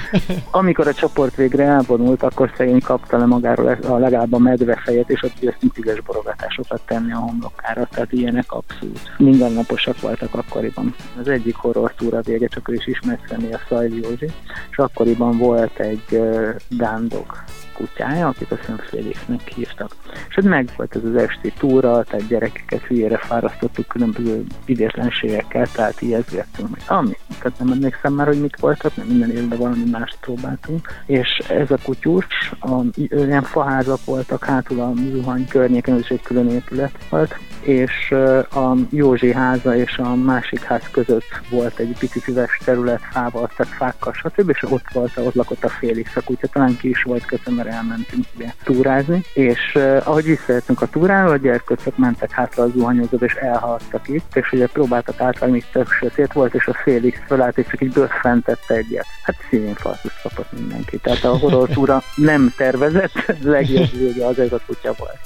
Amikor 0.52 0.88
a 0.88 0.94
csoport 0.94 1.36
végre 1.36 1.64
elvonult, 1.64 2.24
akkor 2.24 2.52
szegény 2.58 2.82
kapta 2.82 3.18
le 3.18 3.26
magáról 3.26 3.68
a 3.68 3.98
legalább 3.98 4.34
a 4.34 4.38
medvefejet, 4.38 5.10
és 5.10 5.24
ott 5.24 5.40
győztünk 5.40 5.74
tízes 5.74 6.02
borogatásokat 6.02 6.82
tenni 6.86 7.14
a 7.14 7.18
homlokára, 7.18 7.88
tehát 7.92 8.12
ilyenek 8.12 8.52
abszolút. 8.52 9.12
Mindennaposak 9.18 10.02
voltak 10.02 10.34
akkoriban. 10.34 10.96
Az 11.20 11.28
egyik 11.28 11.56
horror 11.56 11.94
túra 11.94 12.22
vége, 12.22 12.48
csak 12.48 12.70
ő 12.70 12.74
is 12.74 12.88
ismert 12.88 13.28
személy 13.30 13.54
a 13.54 13.60
Szajli 13.70 14.02
Józsi, 14.02 14.32
és 14.70 14.78
akkoriban 14.78 15.38
volt 15.38 15.80
egy 15.80 16.06
uh, 16.12 16.56
dándog 16.70 17.26
kutyája, 17.78 18.28
akit 18.28 18.52
azt 18.52 18.60
hiszem 18.60 18.78
Félixnek 18.78 19.48
hívtak. 19.48 19.92
És 20.30 20.38
ott 20.38 20.44
meg 20.44 20.70
volt 20.78 20.96
ez 20.96 21.04
az 21.04 21.16
esti 21.16 21.54
túra, 21.58 22.04
tehát 22.04 22.28
gyerekeket 22.28 22.82
hülyére 22.82 23.18
fárasztottuk 23.18 23.88
különböző 23.88 24.44
idétlenségekkel, 24.66 25.68
tehát 25.68 26.02
ijeszgettünk 26.02 26.70
meg. 26.70 26.82
Ami, 26.88 27.18
tehát 27.42 27.60
nem 27.60 27.72
emlékszem 27.72 28.14
már, 28.14 28.28
hogy 28.28 28.42
mit 28.42 28.60
voltak, 28.60 28.96
nem 28.96 29.08
minden 29.08 29.32
évben 29.32 29.58
valami 29.58 29.90
mást 29.92 30.18
próbáltunk. 30.22 30.88
És 31.06 31.38
ez 31.50 31.72
a 31.72 31.78
kutyus, 31.84 32.26
a, 32.60 32.82
ilyen 32.96 33.44
faházak 33.44 34.06
voltak 34.06 34.44
hátul 34.44 34.80
a 34.80 34.94
zuhany 35.12 35.48
környéken, 35.48 35.94
ez 35.94 36.00
is 36.00 36.10
egy 36.10 36.22
külön 36.22 36.50
épület 36.50 36.92
volt, 37.10 37.36
és 37.62 38.12
a 38.52 38.76
Józsi 38.90 39.34
háza 39.34 39.76
és 39.76 39.98
a 39.98 40.16
másik 40.16 40.62
ház 40.62 40.90
között 40.92 41.42
volt 41.50 41.80
egy 41.80 41.96
pici 42.00 42.20
füves 42.20 42.60
terület 42.66 43.02
fával, 43.12 43.50
tehát 43.56 43.74
fákkal, 43.74 44.14
stb. 44.14 44.50
és 44.50 44.64
ott 44.64 44.92
volt, 44.94 45.18
ott 45.18 45.34
lakott 45.34 45.64
a 45.64 45.70
Félix 45.70 46.16
a 46.16 46.22
kutya, 46.22 46.48
talán 46.48 46.78
ki 46.78 46.90
is 46.90 47.04
volt 47.04 47.26
köszönöm, 47.26 47.60
egyszer 47.68 47.74
elmentünk 47.74 48.26
ugye 48.36 48.54
túrázni, 48.64 49.24
és 49.34 49.60
uh, 49.76 50.02
ahogy 50.04 50.24
visszajöttünk 50.24 50.82
a 50.82 50.86
túráról, 50.88 51.32
a 51.32 51.38
gyerkőcök 51.38 51.98
mentek 51.98 52.32
hátra 52.32 52.64
az 52.64 52.72
zuhanyozóba, 52.72 53.26
és 53.26 53.34
elhaladtak 53.34 54.08
itt, 54.08 54.36
és 54.36 54.52
ugye 54.52 54.68
próbáltak 54.68 55.22
átvágni, 55.22 55.64
tök 55.72 55.92
sötét 55.92 56.34
volt, 56.34 56.54
és 56.54 56.68
a 56.68 56.74
Félix 56.74 57.20
fölállt, 57.28 57.58
és 57.58 57.66
csak 57.70 57.82
így 57.82 57.94
bőffentette 57.94 58.74
egyet. 58.74 59.06
Hát 59.24 59.36
szívinfarktus 59.50 60.14
kapott 60.22 60.52
mindenki. 60.60 60.98
Tehát 60.98 61.24
a 61.24 61.38
horror 61.38 61.70
túra 61.70 62.02
nem 62.16 62.54
tervezett, 62.58 63.36
legjobb 63.44 63.92
vége 63.92 64.26
az 64.26 64.40
ez 64.40 64.52
a 64.52 64.60
kutya 64.66 64.94
volt. 64.98 65.20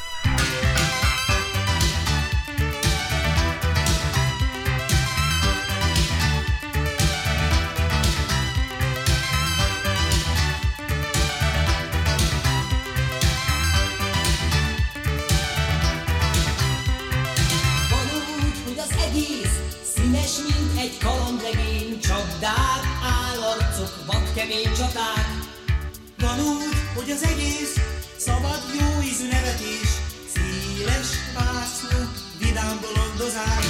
Hogy 27.12 27.20
az 27.24 27.30
egész 27.32 27.76
szabad 28.18 28.62
jó 28.80 29.02
ízű 29.02 29.28
nevetés, 29.28 29.90
széles 30.34 31.08
vászló, 31.34 32.00
vidám 32.40 32.80
bolondozás. 32.82 33.66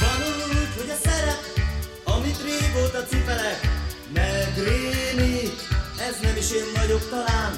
Van 0.00 0.20
úgy, 0.48 0.74
hogy 0.76 0.90
a 0.90 1.08
szerep, 1.08 1.40
amit 2.04 2.42
régóta 2.42 3.04
cipelek, 3.04 3.60
megrémít, 4.12 5.68
ez 6.08 6.16
nem 6.22 6.36
is 6.36 6.50
én 6.50 6.72
vagyok 6.74 7.08
talán, 7.08 7.52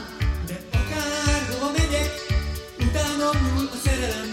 de 0.47 0.61
akárhova 0.73 1.71
megyek, 1.77 2.11
utánam 2.79 3.37
nyúl 3.47 3.69
a 3.73 3.77
szerelem, 3.85 4.32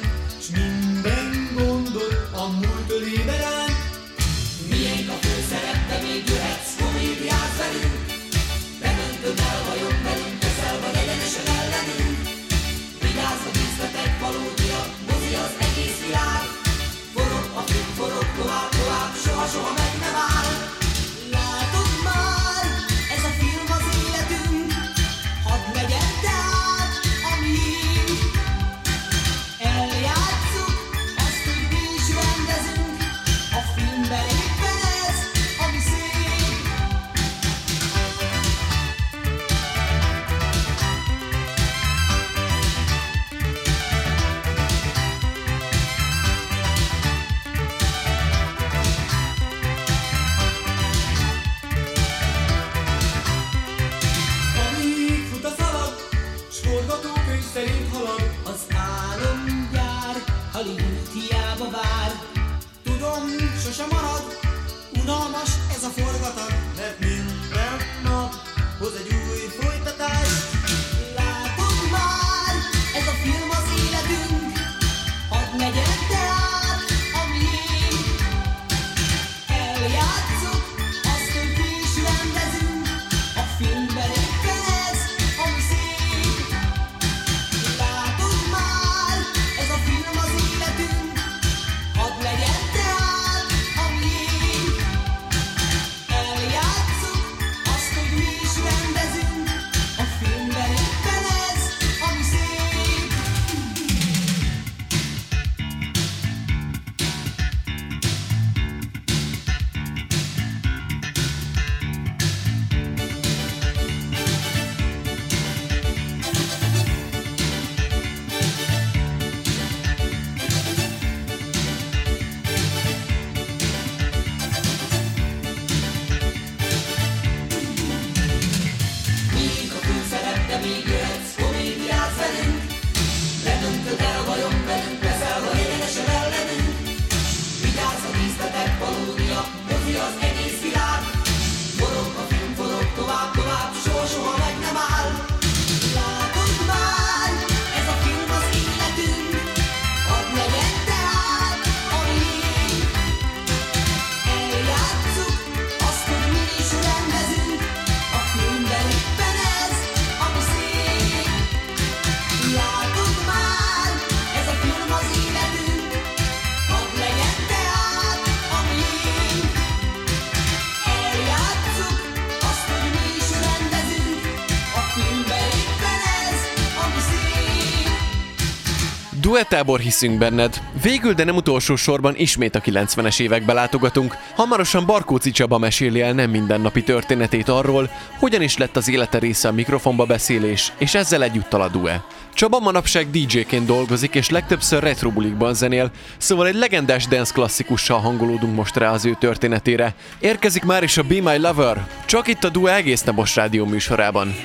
Metábor 179.40 179.80
hiszünk 179.80 180.18
benned. 180.18 180.62
Végül, 180.82 181.14
de 181.14 181.24
nem 181.24 181.36
utolsó 181.36 181.76
sorban 181.76 182.14
ismét 182.18 182.56
a 182.56 182.62
90-es 182.62 183.20
évekbe 183.20 183.54
látogatunk. 183.54 184.18
Hamarosan 184.36 184.86
Barkóci 184.86 185.32
Csaba 185.32 185.58
meséli 185.58 186.02
el 186.02 186.14
nem 186.14 186.30
mindennapi 186.30 186.84
történetét 186.84 187.50
arról, 187.50 187.90
hogyan 188.18 188.42
is 188.42 188.58
lett 188.58 188.76
az 188.76 188.90
élete 188.90 189.20
része 189.20 189.48
a 189.48 189.52
mikrofonba 189.52 190.06
beszélés, 190.06 190.74
és 190.78 190.96
ezzel 190.96 191.24
együtt 191.24 191.54
a 191.54 191.68
due. 191.68 192.04
Csaba 192.34 192.60
manapság 192.60 193.10
DJ-ként 193.10 193.66
dolgozik, 193.66 194.16
és 194.16 194.30
legtöbbször 194.30 194.84
retrobulikban 194.84 195.54
zenél, 195.54 195.92
szóval 196.18 196.48
egy 196.48 196.56
legendás 196.56 197.08
dance 197.08 197.34
klasszikussal 197.34 198.00
hangolódunk 198.00 198.56
most 198.56 198.76
rá 198.76 198.92
az 198.92 199.06
ő 199.06 199.16
történetére. 199.20 199.94
Érkezik 200.20 200.64
már 200.64 200.84
is 200.84 200.98
a 200.98 201.04
Be 201.04 201.22
My 201.22 201.38
Lover, 201.38 201.88
csak 202.06 202.28
itt 202.28 202.44
a 202.44 202.50
Due 202.50 202.76
egész 202.76 203.02
napos 203.02 203.36
rádió 203.36 203.66
műsorában. 203.66 204.36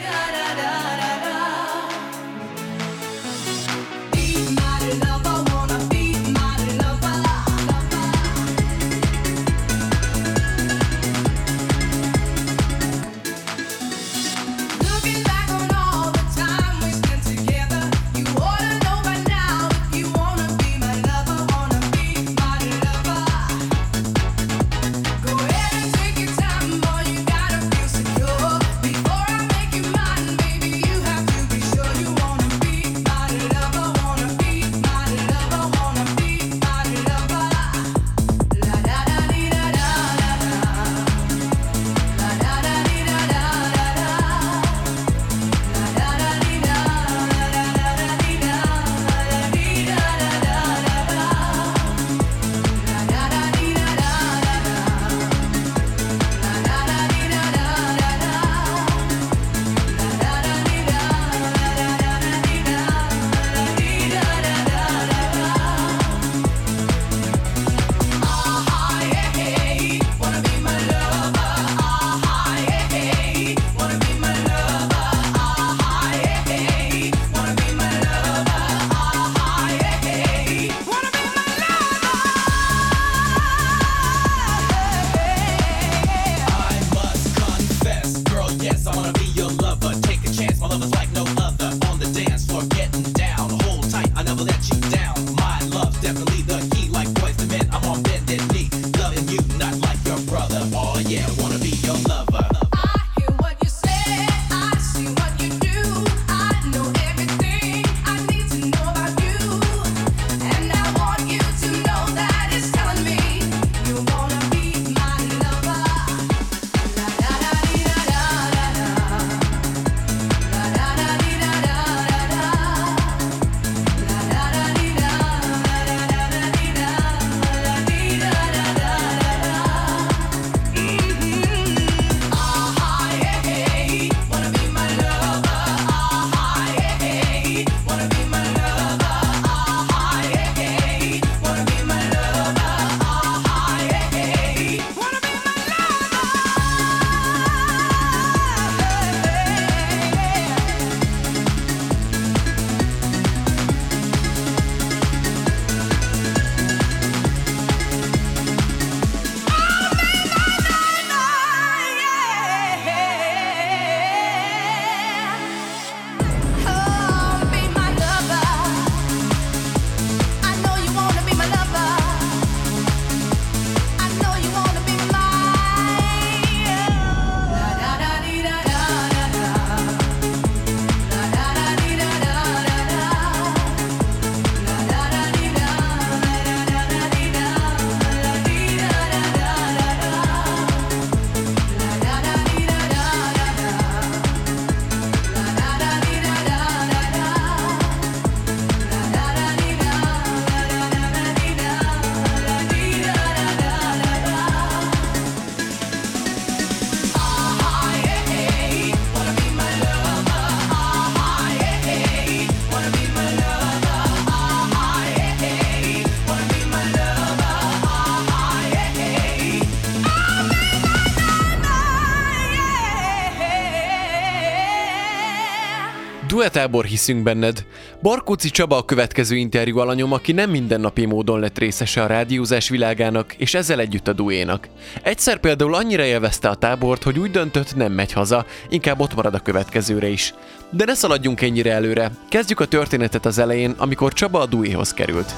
Duetábor 226.44 226.84
hiszünk 226.84 227.22
benned. 227.22 227.64
Barkóci 228.02 228.50
Csaba 228.50 228.76
a 228.76 228.84
következő 228.84 229.36
interjú 229.36 229.78
alanyom, 229.78 230.12
aki 230.12 230.32
nem 230.32 230.50
mindennapi 230.50 231.04
módon 231.04 231.40
lett 231.40 231.58
részese 231.58 232.02
a 232.02 232.06
rádiózás 232.06 232.68
világának, 232.68 233.34
és 233.34 233.54
ezzel 233.54 233.80
együtt 233.80 234.08
a 234.08 234.12
duénak. 234.12 234.68
Egyszer 235.02 235.38
például 235.38 235.74
annyira 235.74 236.04
élvezte 236.04 236.48
a 236.48 236.54
tábort, 236.54 237.02
hogy 237.02 237.18
úgy 237.18 237.30
döntött, 237.30 237.76
nem 237.76 237.92
megy 237.92 238.12
haza, 238.12 238.46
inkább 238.68 239.00
ott 239.00 239.14
marad 239.14 239.34
a 239.34 239.38
következőre 239.38 240.08
is. 240.08 240.34
De 240.70 240.84
ne 240.84 240.94
szaladjunk 240.94 241.40
ennyire 241.40 241.72
előre. 241.72 242.10
Kezdjük 242.28 242.60
a 242.60 242.66
történetet 242.66 243.26
az 243.26 243.38
elején, 243.38 243.74
amikor 243.76 244.12
Csaba 244.12 244.40
a 244.40 244.46
duéhoz 244.46 244.92
került. 244.92 245.34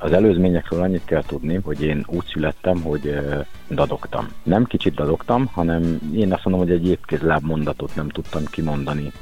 Az 0.00 0.12
előzményekről 0.12 0.80
annyit 0.82 1.04
kell 1.04 1.22
tudni, 1.26 1.60
hogy 1.64 1.82
én 1.82 2.04
úgy 2.06 2.24
születtem, 2.32 2.82
hogy 2.82 3.18
dadogtam. 3.70 4.28
Nem 4.42 4.64
kicsit 4.64 4.94
dadogtam, 4.94 5.46
hanem 5.46 5.98
én 6.14 6.32
azt 6.32 6.44
mondom, 6.44 6.66
hogy 6.66 6.74
egy 6.74 6.88
épkézláb 6.88 7.44
mondatot 7.44 7.94
nem 7.94 8.08
tudtam 8.08 8.42
kimondani 8.50 9.12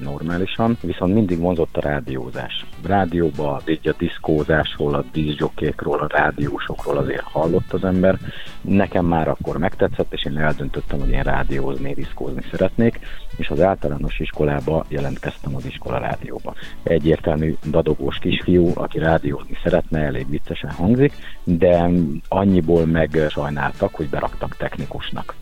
normálisan, 0.00 0.78
viszont 0.80 1.14
mindig 1.14 1.38
vonzott 1.38 1.76
a 1.76 1.80
rádiózás. 1.80 2.66
Rádióba, 2.86 3.60
így 3.66 3.88
a 3.88 3.94
diszkózásról, 3.98 4.94
a 4.94 5.04
díszjokékról, 5.12 5.98
a 5.98 6.06
rádiósokról 6.08 6.96
azért 6.96 7.22
hallott 7.22 7.72
az 7.72 7.84
ember. 7.84 8.18
Nekem 8.60 9.04
már 9.04 9.28
akkor 9.28 9.58
megtetszett, 9.58 10.12
és 10.12 10.24
én 10.24 10.38
eldöntöttem, 10.38 11.00
hogy 11.00 11.10
én 11.10 11.22
rádiózni, 11.22 11.94
diszkózni 11.94 12.42
szeretnék, 12.50 12.98
és 13.36 13.48
az 13.48 13.60
általános 13.60 14.18
iskolába 14.18 14.84
jelentkeztem 14.88 15.54
az 15.54 15.66
iskola 15.66 15.98
rádióba. 15.98 16.54
Egyértelmű 16.82 17.54
dadogós 17.70 18.18
kisfiú, 18.18 18.70
aki 18.74 18.98
rádiózni 18.98 19.58
szeretne, 19.62 20.00
elég 20.00 20.25
viccesen 20.28 20.70
hangzik, 20.70 21.12
de 21.44 21.90
annyiból 22.28 22.86
meg 22.86 23.26
sajnáltak, 23.30 23.94
hogy 23.94 24.08
beraktak 24.08 24.56
technikusnak. 24.56 25.34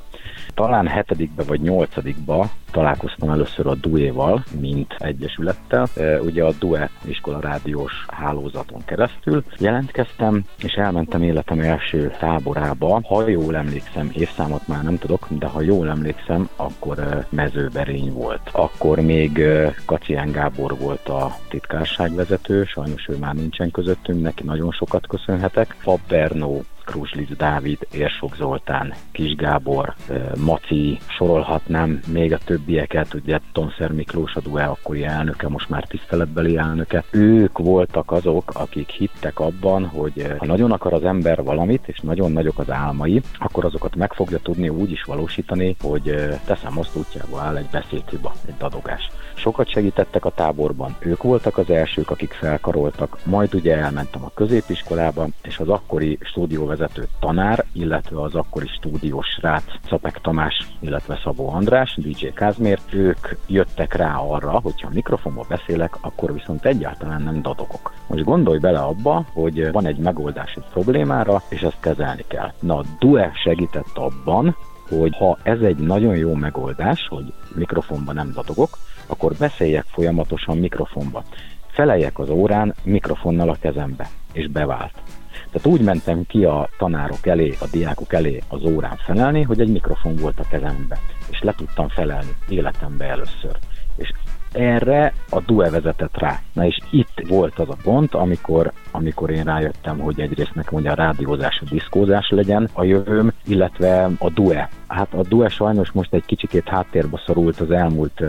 Talán 0.55 0.87
hetedikbe 0.87 1.43
vagy 1.43 1.61
nyolcadikba 1.61 2.51
találkoztam 2.71 3.31
először 3.31 3.67
a 3.67 3.75
DUE-val, 3.75 4.45
mint 4.61 4.95
egyesülettel. 4.99 5.89
Ugye 6.21 6.45
a 6.45 6.53
DUE 6.59 6.91
iskola 7.05 7.41
rádiós 7.41 8.07
hálózaton 8.09 8.85
keresztül 8.85 9.45
jelentkeztem, 9.59 10.45
és 10.63 10.73
elmentem 10.73 11.23
életem 11.23 11.61
első 11.61 12.13
táborába. 12.19 13.01
Ha 13.05 13.29
jól 13.29 13.57
emlékszem, 13.57 14.11
évszámot 14.13 14.69
már 14.69 14.83
nem 14.83 14.99
tudok, 14.99 15.27
de 15.31 15.47
ha 15.47 15.61
jól 15.61 15.89
emlékszem, 15.89 16.49
akkor 16.57 17.27
mezőberény 17.29 18.13
volt. 18.13 18.51
Akkor 18.53 19.01
még 19.01 19.43
Kacsián 19.85 20.31
Gábor 20.31 20.79
volt 20.79 21.09
a 21.09 21.37
titkárságvezető, 21.49 22.65
sajnos 22.65 23.09
ő 23.09 23.17
már 23.17 23.35
nincsen 23.35 23.71
közöttünk, 23.71 24.23
neki 24.23 24.43
nagyon 24.43 24.71
sokat 24.71 25.07
köszönhetek. 25.07 25.75
Fab 25.79 26.01
Bernó 26.09 26.65
Kruzslic 26.85 27.37
Dávid, 27.37 27.79
Érsok 27.93 28.37
Zoltán, 28.37 28.95
Kis 29.13 29.35
Gábor, 29.35 29.95
Maci, 30.37 30.99
sorolhatnám 31.09 32.01
még 32.07 32.33
a 32.33 32.39
többieket, 32.39 33.15
ugye 33.15 33.39
Tonszer 33.53 33.93
Miklós 33.93 34.35
a 34.35 34.41
DUE 34.41 34.65
akkori 34.65 35.05
elnöke, 35.05 35.49
most 35.49 35.69
már 35.69 35.85
tiszteletbeli 35.85 36.57
elnöke. 36.57 37.05
Ők 37.11 37.59
voltak 37.59 38.13
azok, 38.13 38.51
akik 38.55 38.89
hittek 38.89 39.41
abban, 39.41 39.87
hogy 39.87 40.35
ha 40.39 40.47
nagyon 40.47 40.73
akar 40.73 40.93
az 40.93 41.05
ember 41.05 41.43
valamit, 41.43 41.89
és 41.89 41.99
nagyon 42.03 42.33
nagyok 42.33 42.59
az 42.59 42.71
álmai, 42.71 43.23
akkor 43.39 43.65
azokat 43.65 43.97
meg 43.97 44.13
fogja 44.13 44.39
tudni 44.39 44.69
úgy 44.69 44.91
is 44.91 45.03
valósítani, 45.03 45.77
hogy 45.81 46.15
teszem 46.45 46.79
azt 46.79 46.97
útjába 46.97 47.41
áll 47.41 47.57
egy 47.57 47.69
beszédhiba, 47.71 48.33
egy 48.47 48.55
dadogás. 48.59 49.11
Sokat 49.35 49.69
segítettek 49.69 50.25
a 50.25 50.31
táborban, 50.31 50.97
ők 50.99 51.23
voltak 51.23 51.59
az 51.59 51.71
elsők, 51.71 52.11
akik 52.11 52.33
felkaroltak, 52.33 53.19
majd 53.25 53.55
ugye 53.55 53.77
elmentem 53.77 54.25
a 54.25 54.31
középiskolába, 54.35 55.27
és 55.43 55.59
az 55.59 55.69
akkori 55.69 56.19
stúdióvezető 56.21 57.07
tanár, 57.21 57.65
illetve 57.73 58.21
az 58.21 58.35
akkori 58.35 58.67
stúdiós 58.67 59.27
srác 59.27 59.65
Szapek 59.89 60.21
Tamás, 60.21 60.67
illetve 60.81 61.21
Szabó 61.23 61.49
András, 61.49 61.95
DJ 61.97 62.27
Kázmér, 62.27 62.79
ők 62.93 63.29
jöttek 63.47 63.95
rá 63.95 64.17
arra, 64.17 64.61
hogyha 64.63 64.89
mikrofonba 64.93 65.45
beszélek, 65.49 65.97
akkor 66.01 66.33
viszont 66.33 66.65
egyáltalán 66.65 67.23
nem 67.23 67.43
dadogok. 67.43 67.95
Most 68.07 68.25
gondolj 68.25 68.59
bele 68.59 68.79
abba, 68.79 69.25
hogy 69.33 69.73
van 69.73 69.87
egy 69.87 69.99
megoldás 69.99 70.55
egy 70.55 70.65
problémára, 70.73 71.43
és 71.49 71.61
ezt 71.61 71.81
kezelni 71.81 72.25
kell. 72.29 72.53
Na, 72.61 72.77
a 72.77 72.85
Due 72.99 73.33
segített 73.35 73.93
abban, 73.95 74.57
hogy 74.89 75.17
ha 75.17 75.39
ez 75.43 75.61
egy 75.61 75.77
nagyon 75.77 76.17
jó 76.17 76.35
megoldás, 76.35 77.07
hogy 77.09 77.33
mikrofonban 77.55 78.15
nem 78.15 78.33
dadogok, 78.35 78.79
akkor 79.07 79.33
beszéljek 79.39 79.85
folyamatosan 79.87 80.59
mikrofonba. 80.59 81.23
Feleljek 81.67 82.19
az 82.19 82.31
órán 82.31 82.75
mikrofonnal 82.83 83.49
a 83.49 83.57
kezembe, 83.61 84.09
és 84.33 84.49
bevált. 84.49 85.03
Tehát 85.51 85.79
úgy 85.79 85.81
mentem 85.81 86.27
ki 86.27 86.45
a 86.45 86.69
tanárok 86.79 87.27
elé, 87.27 87.55
a 87.61 87.67
diákok 87.73 88.13
elé 88.13 88.43
az 88.49 88.65
órán 88.65 88.97
felelni, 88.97 89.43
hogy 89.43 89.61
egy 89.61 89.73
mikrofon 89.73 90.17
volt 90.17 90.41
a 90.41 90.49
kezembe, 90.51 90.99
és 91.31 91.43
le 91.43 91.55
tudtam 91.57 91.89
felelni 91.89 92.37
életembe 92.49 93.05
először. 93.05 93.59
És 93.97 94.13
erre 94.55 95.13
a 95.31 95.41
DUE 95.41 95.71
vezetett 95.71 96.19
rá. 96.19 96.41
Na 96.53 96.67
és 96.67 96.79
itt 96.91 97.23
volt 97.29 97.59
az 97.59 97.69
a 97.69 97.77
pont, 97.83 98.15
amikor, 98.15 98.73
amikor 98.91 99.31
én 99.31 99.45
rájöttem, 99.45 99.99
hogy 99.99 100.21
egyrészt 100.21 100.55
nekem 100.55 100.79
ugye 100.79 100.91
a 100.91 100.95
rádiózás, 100.95 101.61
a 101.61 101.69
diszkózás 101.71 102.29
legyen 102.31 102.69
a 102.73 102.85
jövőm, 102.85 103.33
illetve 103.47 104.11
a 104.19 104.31
DUE. 104.31 104.69
Hát 104.89 105.15
a 105.15 105.23
DUE 105.29 105.49
sajnos 105.49 105.93
most 105.93 106.15
egy 106.15 106.25
kicsikét 106.25 106.69
háttérbe 106.69 107.23
szorult 107.27 107.61
az 107.61 107.71
elmúlt 107.71 108.23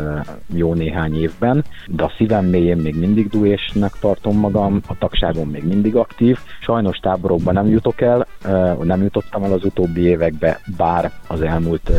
jó 0.48 0.74
néhány 0.74 1.22
évben, 1.22 1.64
de 1.88 2.04
a 2.04 2.12
szívem 2.18 2.46
mélyén 2.46 2.78
még 2.78 2.96
mindig 2.96 3.30
duésnek 3.30 3.92
tartom 4.00 4.38
magam, 4.40 4.82
a 4.88 4.98
tagságom 4.98 5.50
még 5.50 5.64
mindig 5.64 5.96
aktív. 5.96 6.38
Sajnos 6.62 6.98
táborokban 6.98 7.54
nem 7.54 7.68
jutok 7.68 8.02
el, 8.02 8.28
nem 8.84 9.02
jutottam 9.04 9.44
el 9.44 9.54
az 9.54 9.66
utóbbi 9.66 10.02
évekbe, 10.02 10.60
bár 10.78 11.12
az 11.28 11.42
elmúlt 11.42 11.92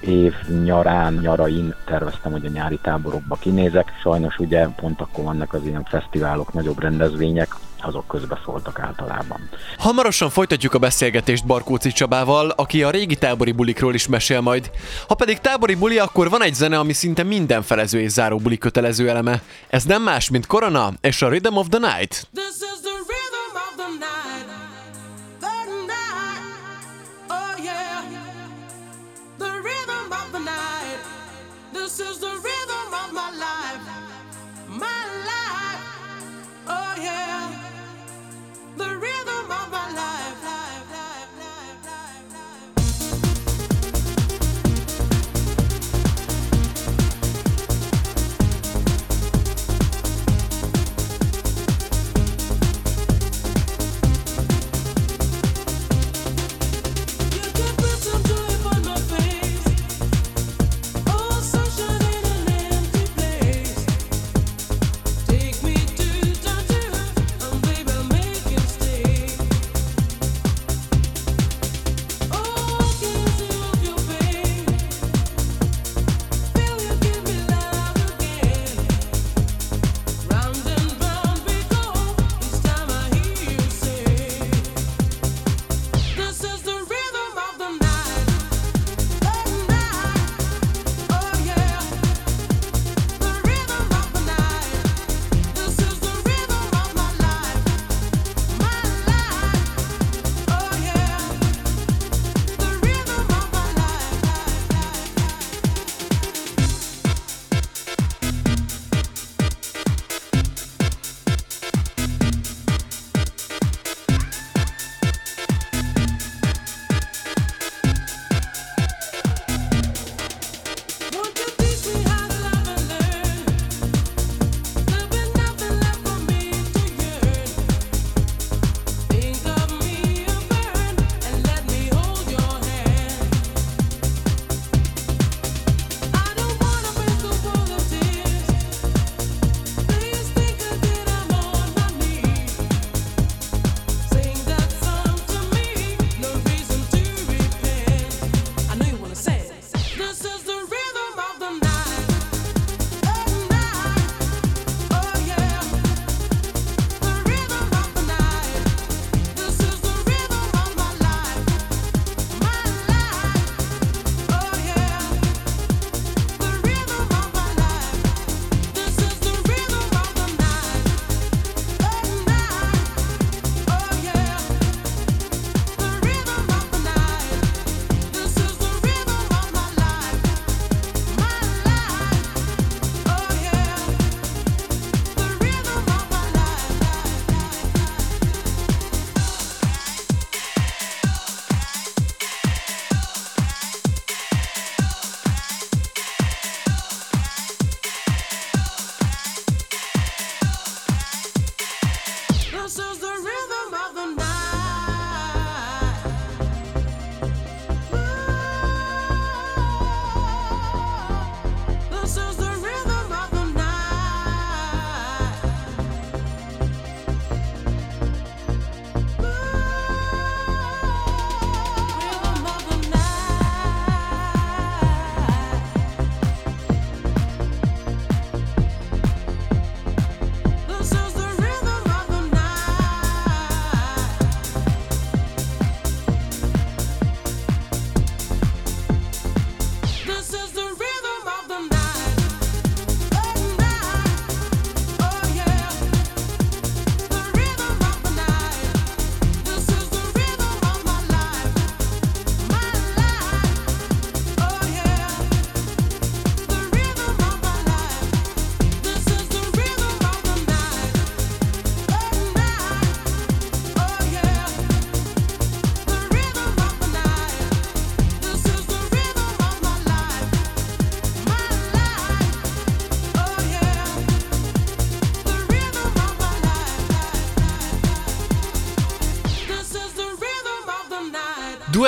év 0.00 0.34
nyarán, 0.64 1.18
nyarain 1.22 1.74
terveztem, 1.84 2.32
hogy 2.32 2.46
a 2.46 2.50
nyári 2.50 2.78
táborokba 2.82 3.36
kinézek. 3.40 3.92
Sajnos 4.02 4.38
ugye 4.38 4.66
pont 4.66 5.00
akkor 5.00 5.24
vannak 5.24 5.54
az 5.54 5.66
ilyen 5.66 5.84
fesztiválok, 5.84 6.52
nagyobb 6.52 6.80
rendezvények, 6.80 7.48
azok 7.82 8.06
közbe 8.06 8.40
szóltak 8.44 8.78
általában. 8.78 9.48
Hamarosan 9.78 10.30
folytatjuk 10.30 10.74
a 10.74 10.78
beszélgetést 10.78 11.46
Barkóci 11.46 11.92
Csabával, 11.92 12.50
aki 12.50 12.82
a 12.82 12.90
régi 12.90 13.16
tábori 13.16 13.52
bulikról 13.52 13.94
is 13.94 14.06
mesél 14.06 14.40
majd. 14.40 14.70
Ha 15.08 15.14
pedig 15.14 15.38
tábori 15.38 15.74
buli, 15.74 15.98
akkor 15.98 16.30
van 16.30 16.42
egy 16.42 16.54
zene, 16.54 16.78
ami 16.78 16.92
szinte 16.92 17.22
minden 17.22 17.62
felező 17.62 18.00
és 18.00 18.10
záró 18.10 18.36
buli 18.36 18.58
kötelező 18.58 19.08
eleme. 19.08 19.42
Ez 19.68 19.84
nem 19.84 20.02
más, 20.02 20.30
mint 20.30 20.46
Korona 20.46 20.92
és 21.00 21.22
a 21.22 21.28
Rhythm 21.28 21.56
of 21.56 21.66
the 21.68 21.78
Night. 21.78 22.28
This 22.34 22.54
is 22.60 22.80
the 22.82 22.87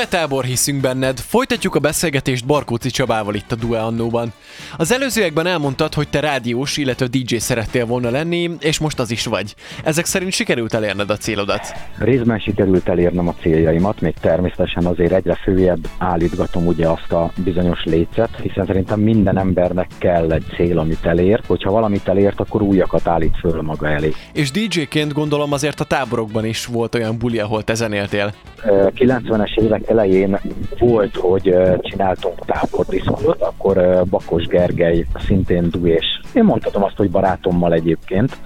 Duetábor 0.00 0.44
hiszünk 0.44 0.80
benned, 0.80 1.18
folytatjuk 1.18 1.74
a 1.74 1.78
beszélgetést 1.78 2.46
Barkóci 2.46 2.90
Csabával 2.90 3.34
itt 3.34 3.52
a 3.52 3.54
Due 3.54 3.80
Annóban. 3.80 4.32
Az 4.76 4.92
előzőekben 4.92 5.46
elmondtad, 5.46 5.94
hogy 5.94 6.08
te 6.08 6.20
rádiós, 6.20 6.76
illetve 6.76 7.06
DJ 7.06 7.36
szerettél 7.36 7.86
volna 7.86 8.10
lenni, 8.10 8.50
és 8.60 8.78
most 8.78 8.98
az 8.98 9.10
is 9.10 9.26
vagy. 9.26 9.54
Ezek 9.84 10.04
szerint 10.04 10.32
sikerült 10.32 10.74
elérned 10.74 11.10
a 11.10 11.16
célodat? 11.16 11.72
Részben 11.98 12.38
sikerült 12.38 12.88
elérnem 12.88 13.28
a 13.28 13.34
céljaimat, 13.40 14.00
még 14.00 14.14
természetesen 14.20 14.84
azért 14.84 15.12
egyre 15.12 15.34
főjebb 15.34 15.88
állítgatom 15.98 16.66
ugye 16.66 16.88
azt 16.88 17.12
a 17.12 17.30
bizonyos 17.44 17.84
lécet, 17.84 18.30
hiszen 18.42 18.66
szerintem 18.66 19.00
minden 19.00 19.38
embernek 19.38 19.88
kell 19.98 20.32
egy 20.32 20.44
cél, 20.56 20.78
amit 20.78 21.06
elér. 21.06 21.40
Hogyha 21.46 21.70
valamit 21.70 22.08
elért, 22.08 22.40
akkor 22.40 22.62
újakat 22.62 23.06
állít 23.06 23.36
föl 23.40 23.62
maga 23.62 23.88
elé. 23.88 24.12
És 24.32 24.50
DJ-ként 24.50 25.12
gondolom 25.12 25.52
azért 25.52 25.80
a 25.80 25.84
táborokban 25.84 26.44
is 26.44 26.66
volt 26.66 26.94
olyan 26.94 27.18
buli, 27.18 27.38
ahol 27.38 27.64
te 27.64 27.74
zenéltél. 27.74 28.32
90-es 28.64 29.60
évek 29.60 29.88
elején 29.88 30.38
volt, 30.78 31.16
hogy 31.16 31.54
csináltunk 31.80 32.46
tábordiszkót, 32.46 33.42
akkor 33.42 34.04
Bakos 34.10 34.44
Gergely 34.60 35.06
szintén 35.26 35.70
dués. 35.70 36.20
Én 36.34 36.44
mondhatom 36.44 36.82
azt, 36.82 36.96
hogy 36.96 37.10
barátommal 37.10 37.72
egyébként 37.72 38.38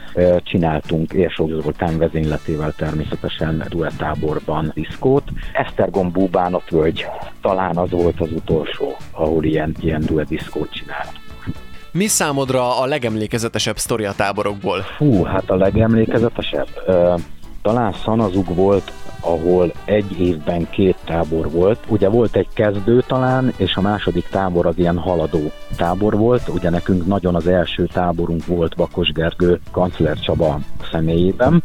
csináltunk 0.43 1.13
Érsok 1.13 1.49
Zoltán 1.49 1.99
vezényletével 1.99 2.73
természetesen 2.73 3.65
duettáborban 3.69 4.71
diszkót. 4.75 5.23
Esztergom 5.53 6.11
Búbánat 6.11 6.71
völgy 6.71 7.07
talán 7.41 7.77
az 7.77 7.91
volt 7.91 8.21
az 8.21 8.33
utolsó, 8.33 8.97
ahol 9.11 9.45
ilyen, 9.45 9.75
ilyen 9.81 10.03
duet 10.07 10.29
diszkót 10.29 10.71
csináltunk. 10.71 11.23
Mi 11.93 12.07
számodra 12.07 12.81
a 12.81 12.87
legemlékezetesebb 12.87 13.77
sztori 13.77 14.05
a 14.05 14.13
táborokból? 14.13 14.81
Fú, 14.81 15.25
hát 15.25 15.51
a 15.51 15.57
legemlékezetesebb? 15.57 16.69
Talán 17.65 17.93
Szanazug 17.93 18.55
volt 18.55 18.93
ahol 19.21 19.73
egy 19.85 20.21
évben 20.21 20.71
két 20.71 20.97
tábor 21.05 21.51
volt. 21.51 21.79
Ugye 21.89 22.09
volt 22.09 22.37
egy 22.37 22.49
kezdő 22.55 23.03
talán, 23.07 23.53
és 23.57 23.77
a 23.77 23.81
második 23.81 24.27
tábor 24.29 24.67
az 24.67 24.79
ilyen 24.79 24.99
haladó 24.99 25.51
tábor 25.77 26.17
volt. 26.17 26.49
Ugye 26.49 26.71
nekünk 26.71 27.07
nagyon 27.07 27.35
az 27.35 27.47
első 27.47 27.87
táborunk 27.93 28.47
volt 28.47 28.77
Bakos 28.77 29.13
Gergő, 29.13 29.61
Kancler 29.71 30.19
Csaba 30.19 30.61
személyében, 30.91 31.63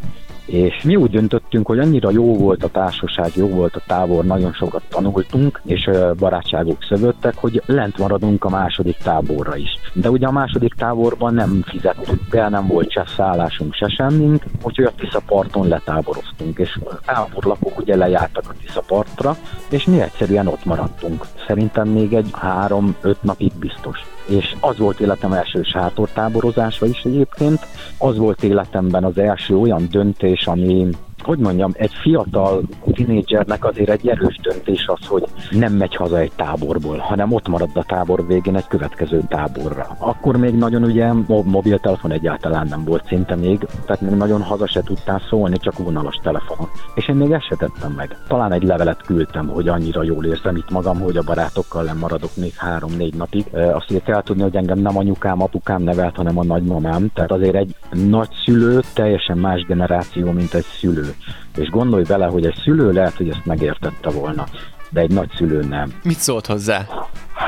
és 0.49 0.83
mi 0.83 0.95
úgy 0.95 1.11
döntöttünk, 1.11 1.67
hogy 1.67 1.79
annyira 1.79 2.11
jó 2.11 2.37
volt 2.37 2.63
a 2.63 2.69
társaság, 2.69 3.31
jó 3.35 3.47
volt 3.47 3.75
a 3.75 3.81
tábor, 3.87 4.25
nagyon 4.25 4.53
sokat 4.53 4.81
tanultunk, 4.89 5.61
és 5.65 5.89
barátságok 6.17 6.83
szövöttek, 6.83 7.37
hogy 7.37 7.61
lent 7.65 7.97
maradunk 7.97 8.43
a 8.43 8.49
második 8.49 8.97
táborra 8.97 9.55
is. 9.55 9.69
De 9.93 10.09
ugye 10.09 10.27
a 10.27 10.31
második 10.31 10.73
táborban 10.73 11.33
nem 11.33 11.63
fizettünk 11.65 12.21
be, 12.29 12.49
nem 12.49 12.67
volt 12.67 12.91
se 12.91 13.05
szállásunk, 13.15 13.73
se 13.73 13.87
semmink, 13.87 14.43
úgyhogy 14.63 14.85
a 14.85 14.93
Tiszaparton 14.97 15.67
letáboroztunk, 15.67 16.57
és 16.57 16.79
a 16.85 16.99
táborlapok 17.05 17.79
ugye 17.79 17.95
lejártak 17.95 18.43
a 18.49 18.53
Tiszapartra, 18.65 19.35
és 19.69 19.85
mi 19.85 20.01
egyszerűen 20.01 20.47
ott 20.47 20.65
maradtunk. 20.65 21.25
Szerintem 21.47 21.87
még 21.87 22.13
egy 22.13 22.29
három-öt 22.33 23.23
napig 23.23 23.51
biztos 23.59 24.05
és 24.29 24.55
az 24.59 24.77
volt 24.77 24.99
életem 24.99 25.33
első 25.33 25.61
sátortáborozása 25.63 26.85
is 26.85 27.01
egyébként. 27.03 27.59
Az 27.97 28.17
volt 28.17 28.43
életemben 28.43 29.03
az 29.03 29.17
első 29.17 29.57
olyan 29.57 29.87
döntés, 29.91 30.47
ami 30.47 30.87
hogy 31.29 31.39
mondjam, 31.39 31.71
egy 31.73 31.93
fiatal 31.93 32.61
tinédzsernek 32.93 33.65
azért 33.65 33.89
egy 33.89 34.07
erős 34.07 34.39
döntés 34.41 34.87
az, 34.87 35.07
hogy 35.07 35.23
nem 35.51 35.73
megy 35.73 35.95
haza 35.95 36.17
egy 36.17 36.31
táborból, 36.35 36.97
hanem 36.97 37.33
ott 37.33 37.47
marad 37.47 37.69
a 37.73 37.83
tábor 37.83 38.27
végén 38.27 38.55
egy 38.55 38.67
következő 38.67 39.21
táborra. 39.27 39.87
Akkor 39.99 40.37
még 40.37 40.53
nagyon 40.53 40.83
ugye 40.83 41.13
mobiltelefon 41.43 42.11
egyáltalán 42.11 42.67
nem 42.67 42.83
volt 42.83 43.05
szinte 43.07 43.35
még, 43.35 43.59
tehát 43.85 44.01
még 44.01 44.11
nagyon 44.11 44.41
haza 44.41 44.67
se 44.67 44.81
tudtál 44.81 45.21
szólni, 45.29 45.57
csak 45.57 45.77
vonalas 45.77 46.19
telefonon. 46.23 46.69
És 46.95 47.07
én 47.07 47.15
még 47.15 47.31
ezt 47.31 47.95
meg. 47.95 48.17
Talán 48.27 48.51
egy 48.51 48.63
levelet 48.63 49.01
küldtem, 49.01 49.47
hogy 49.47 49.67
annyira 49.67 50.03
jól 50.03 50.25
érzem 50.25 50.55
itt 50.55 50.69
magam, 50.69 50.99
hogy 50.99 51.17
a 51.17 51.23
barátokkal 51.25 51.83
nem 51.83 51.97
maradok 51.97 52.35
még 52.35 52.53
három-négy 52.55 53.15
napig. 53.15 53.45
Azt 53.53 53.91
írta 53.91 54.11
el 54.11 54.23
tudni, 54.23 54.41
hogy 54.41 54.55
engem 54.55 54.79
nem 54.79 54.97
anyukám, 54.97 55.41
apukám 55.41 55.81
nevelt, 55.81 56.15
hanem 56.15 56.37
a 56.37 56.43
nagymamám. 56.43 57.09
Tehát 57.13 57.31
azért 57.31 57.55
egy 57.55 57.75
nagyszülő 57.91 58.79
teljesen 58.93 59.37
más 59.37 59.65
generáció, 59.65 60.31
mint 60.31 60.53
egy 60.53 60.65
szülő. 60.79 61.13
És 61.57 61.69
gondolj 61.69 62.03
vele, 62.03 62.25
hogy 62.25 62.45
egy 62.45 62.59
szülő 62.63 62.91
lehet, 62.91 63.15
hogy 63.15 63.29
ezt 63.29 63.45
megértette 63.45 64.09
volna, 64.09 64.47
de 64.89 65.01
egy 65.01 65.11
nagyszülő 65.11 65.63
nem. 65.63 65.93
Mit 66.03 66.17
szólt 66.19 66.45
hozzá? 66.45 66.85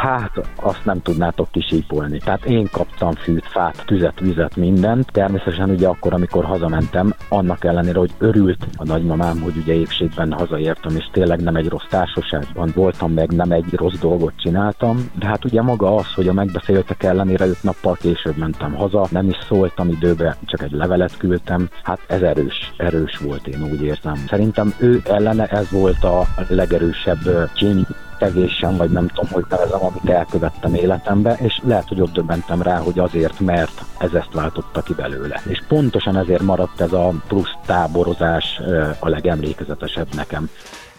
Hát, 0.01 0.31
azt 0.55 0.85
nem 0.85 1.01
tudnátok 1.01 1.51
kisípolni. 1.51 2.17
Tehát 2.17 2.45
én 2.45 2.67
kaptam 2.71 3.13
fűt, 3.13 3.45
fát, 3.45 3.83
tüzet, 3.85 4.19
vizet, 4.19 4.55
mindent. 4.55 5.11
Természetesen 5.11 5.69
ugye 5.69 5.87
akkor, 5.87 6.13
amikor 6.13 6.45
hazamentem, 6.45 7.13
annak 7.29 7.63
ellenére, 7.63 7.99
hogy 7.99 8.11
örült 8.17 8.67
a 8.75 8.83
nagymamám, 8.83 9.41
hogy 9.41 9.57
ugye 9.57 9.73
épségben 9.73 10.31
hazaértem, 10.31 10.95
és 10.95 11.09
tényleg 11.11 11.41
nem 11.41 11.55
egy 11.55 11.67
rossz 11.67 11.87
társaságban 11.89 12.71
voltam, 12.75 13.11
meg 13.11 13.31
nem 13.31 13.51
egy 13.51 13.73
rossz 13.73 13.99
dolgot 13.99 14.33
csináltam. 14.37 15.11
De 15.19 15.27
hát 15.27 15.45
ugye 15.45 15.61
maga 15.61 15.95
az, 15.95 16.13
hogy 16.13 16.27
a 16.27 16.33
megbeszéltek 16.33 17.03
ellenére 17.03 17.47
öt 17.47 17.63
nappal 17.63 17.95
később 17.95 18.37
mentem 18.37 18.73
haza, 18.73 19.07
nem 19.11 19.29
is 19.29 19.37
szóltam 19.47 19.89
időbe, 19.89 20.37
csak 20.45 20.61
egy 20.61 20.71
levelet 20.71 21.17
küldtem. 21.17 21.69
Hát 21.83 21.99
ez 22.07 22.21
erős, 22.21 22.73
erős 22.77 23.17
volt, 23.17 23.47
én 23.47 23.63
úgy 23.71 23.83
érzem. 23.83 24.15
Szerintem 24.27 24.73
ő 24.79 25.01
ellene 25.05 25.45
ez 25.45 25.71
volt 25.71 26.03
a 26.03 26.27
legerősebb 26.47 27.51
csin 27.55 27.85
tevésem, 28.21 28.77
vagy 28.77 28.89
nem 28.89 29.07
tudom, 29.07 29.31
hogy 29.31 29.45
nevezem, 29.49 29.83
amit 29.83 30.09
elkövettem 30.09 30.73
életembe, 30.73 31.33
és 31.39 31.59
lehet, 31.63 31.87
hogy 31.87 32.01
ott 32.01 32.13
döbbentem 32.13 32.61
rá, 32.61 32.77
hogy 32.77 32.99
azért, 32.99 33.39
mert 33.39 33.81
ez 33.99 34.13
ezt 34.13 34.33
váltotta 34.33 34.81
ki 34.81 34.93
belőle. 34.93 35.41
És 35.47 35.63
pontosan 35.67 36.17
ezért 36.17 36.41
maradt 36.41 36.81
ez 36.81 36.91
a 36.91 37.13
plusz 37.27 37.55
táborozás 37.65 38.61
a 38.99 39.09
legemlékezetesebb 39.09 40.07
nekem. 40.15 40.49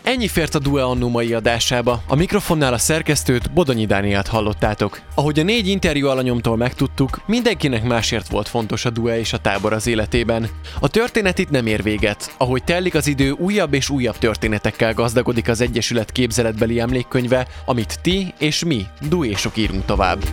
Ennyi 0.02 0.28
fért 0.28 0.54
a 0.54 0.58
Due 0.58 0.82
Annu 0.82 1.08
mai 1.08 1.34
adásába. 1.34 2.02
A 2.06 2.14
mikrofonnál 2.14 2.72
a 2.72 2.78
szerkesztőt 2.78 3.52
Bodonyi 3.52 3.86
Dániát 3.86 4.26
hallottátok. 4.26 5.00
Ahogy 5.14 5.38
a 5.38 5.42
négy 5.42 5.68
interjú 5.68 6.08
alanyomtól 6.08 6.56
megtudtuk, 6.56 7.20
mindenkinek 7.26 7.84
másért 7.84 8.28
volt 8.28 8.48
fontos 8.48 8.84
a 8.84 8.90
Due 8.90 9.18
és 9.18 9.32
a 9.32 9.38
tábor 9.38 9.72
az 9.72 9.86
életében. 9.86 10.48
A 10.80 10.88
történet 10.88 11.38
itt 11.38 11.50
nem 11.50 11.66
ér 11.66 11.82
véget. 11.82 12.34
Ahogy 12.38 12.64
telik 12.64 12.94
az 12.94 13.06
idő, 13.06 13.30
újabb 13.30 13.74
és 13.74 13.90
újabb 13.90 14.18
történetekkel 14.18 14.94
gazdagodik 14.94 15.48
az 15.48 15.60
Egyesület 15.60 16.12
képzeletbeli 16.12 16.80
emlékkönyve, 16.80 17.46
amit 17.64 17.98
ti 18.00 18.34
és 18.38 18.64
mi, 18.64 18.86
duésok 19.08 19.56
írunk 19.56 19.84
tovább. 19.84 20.24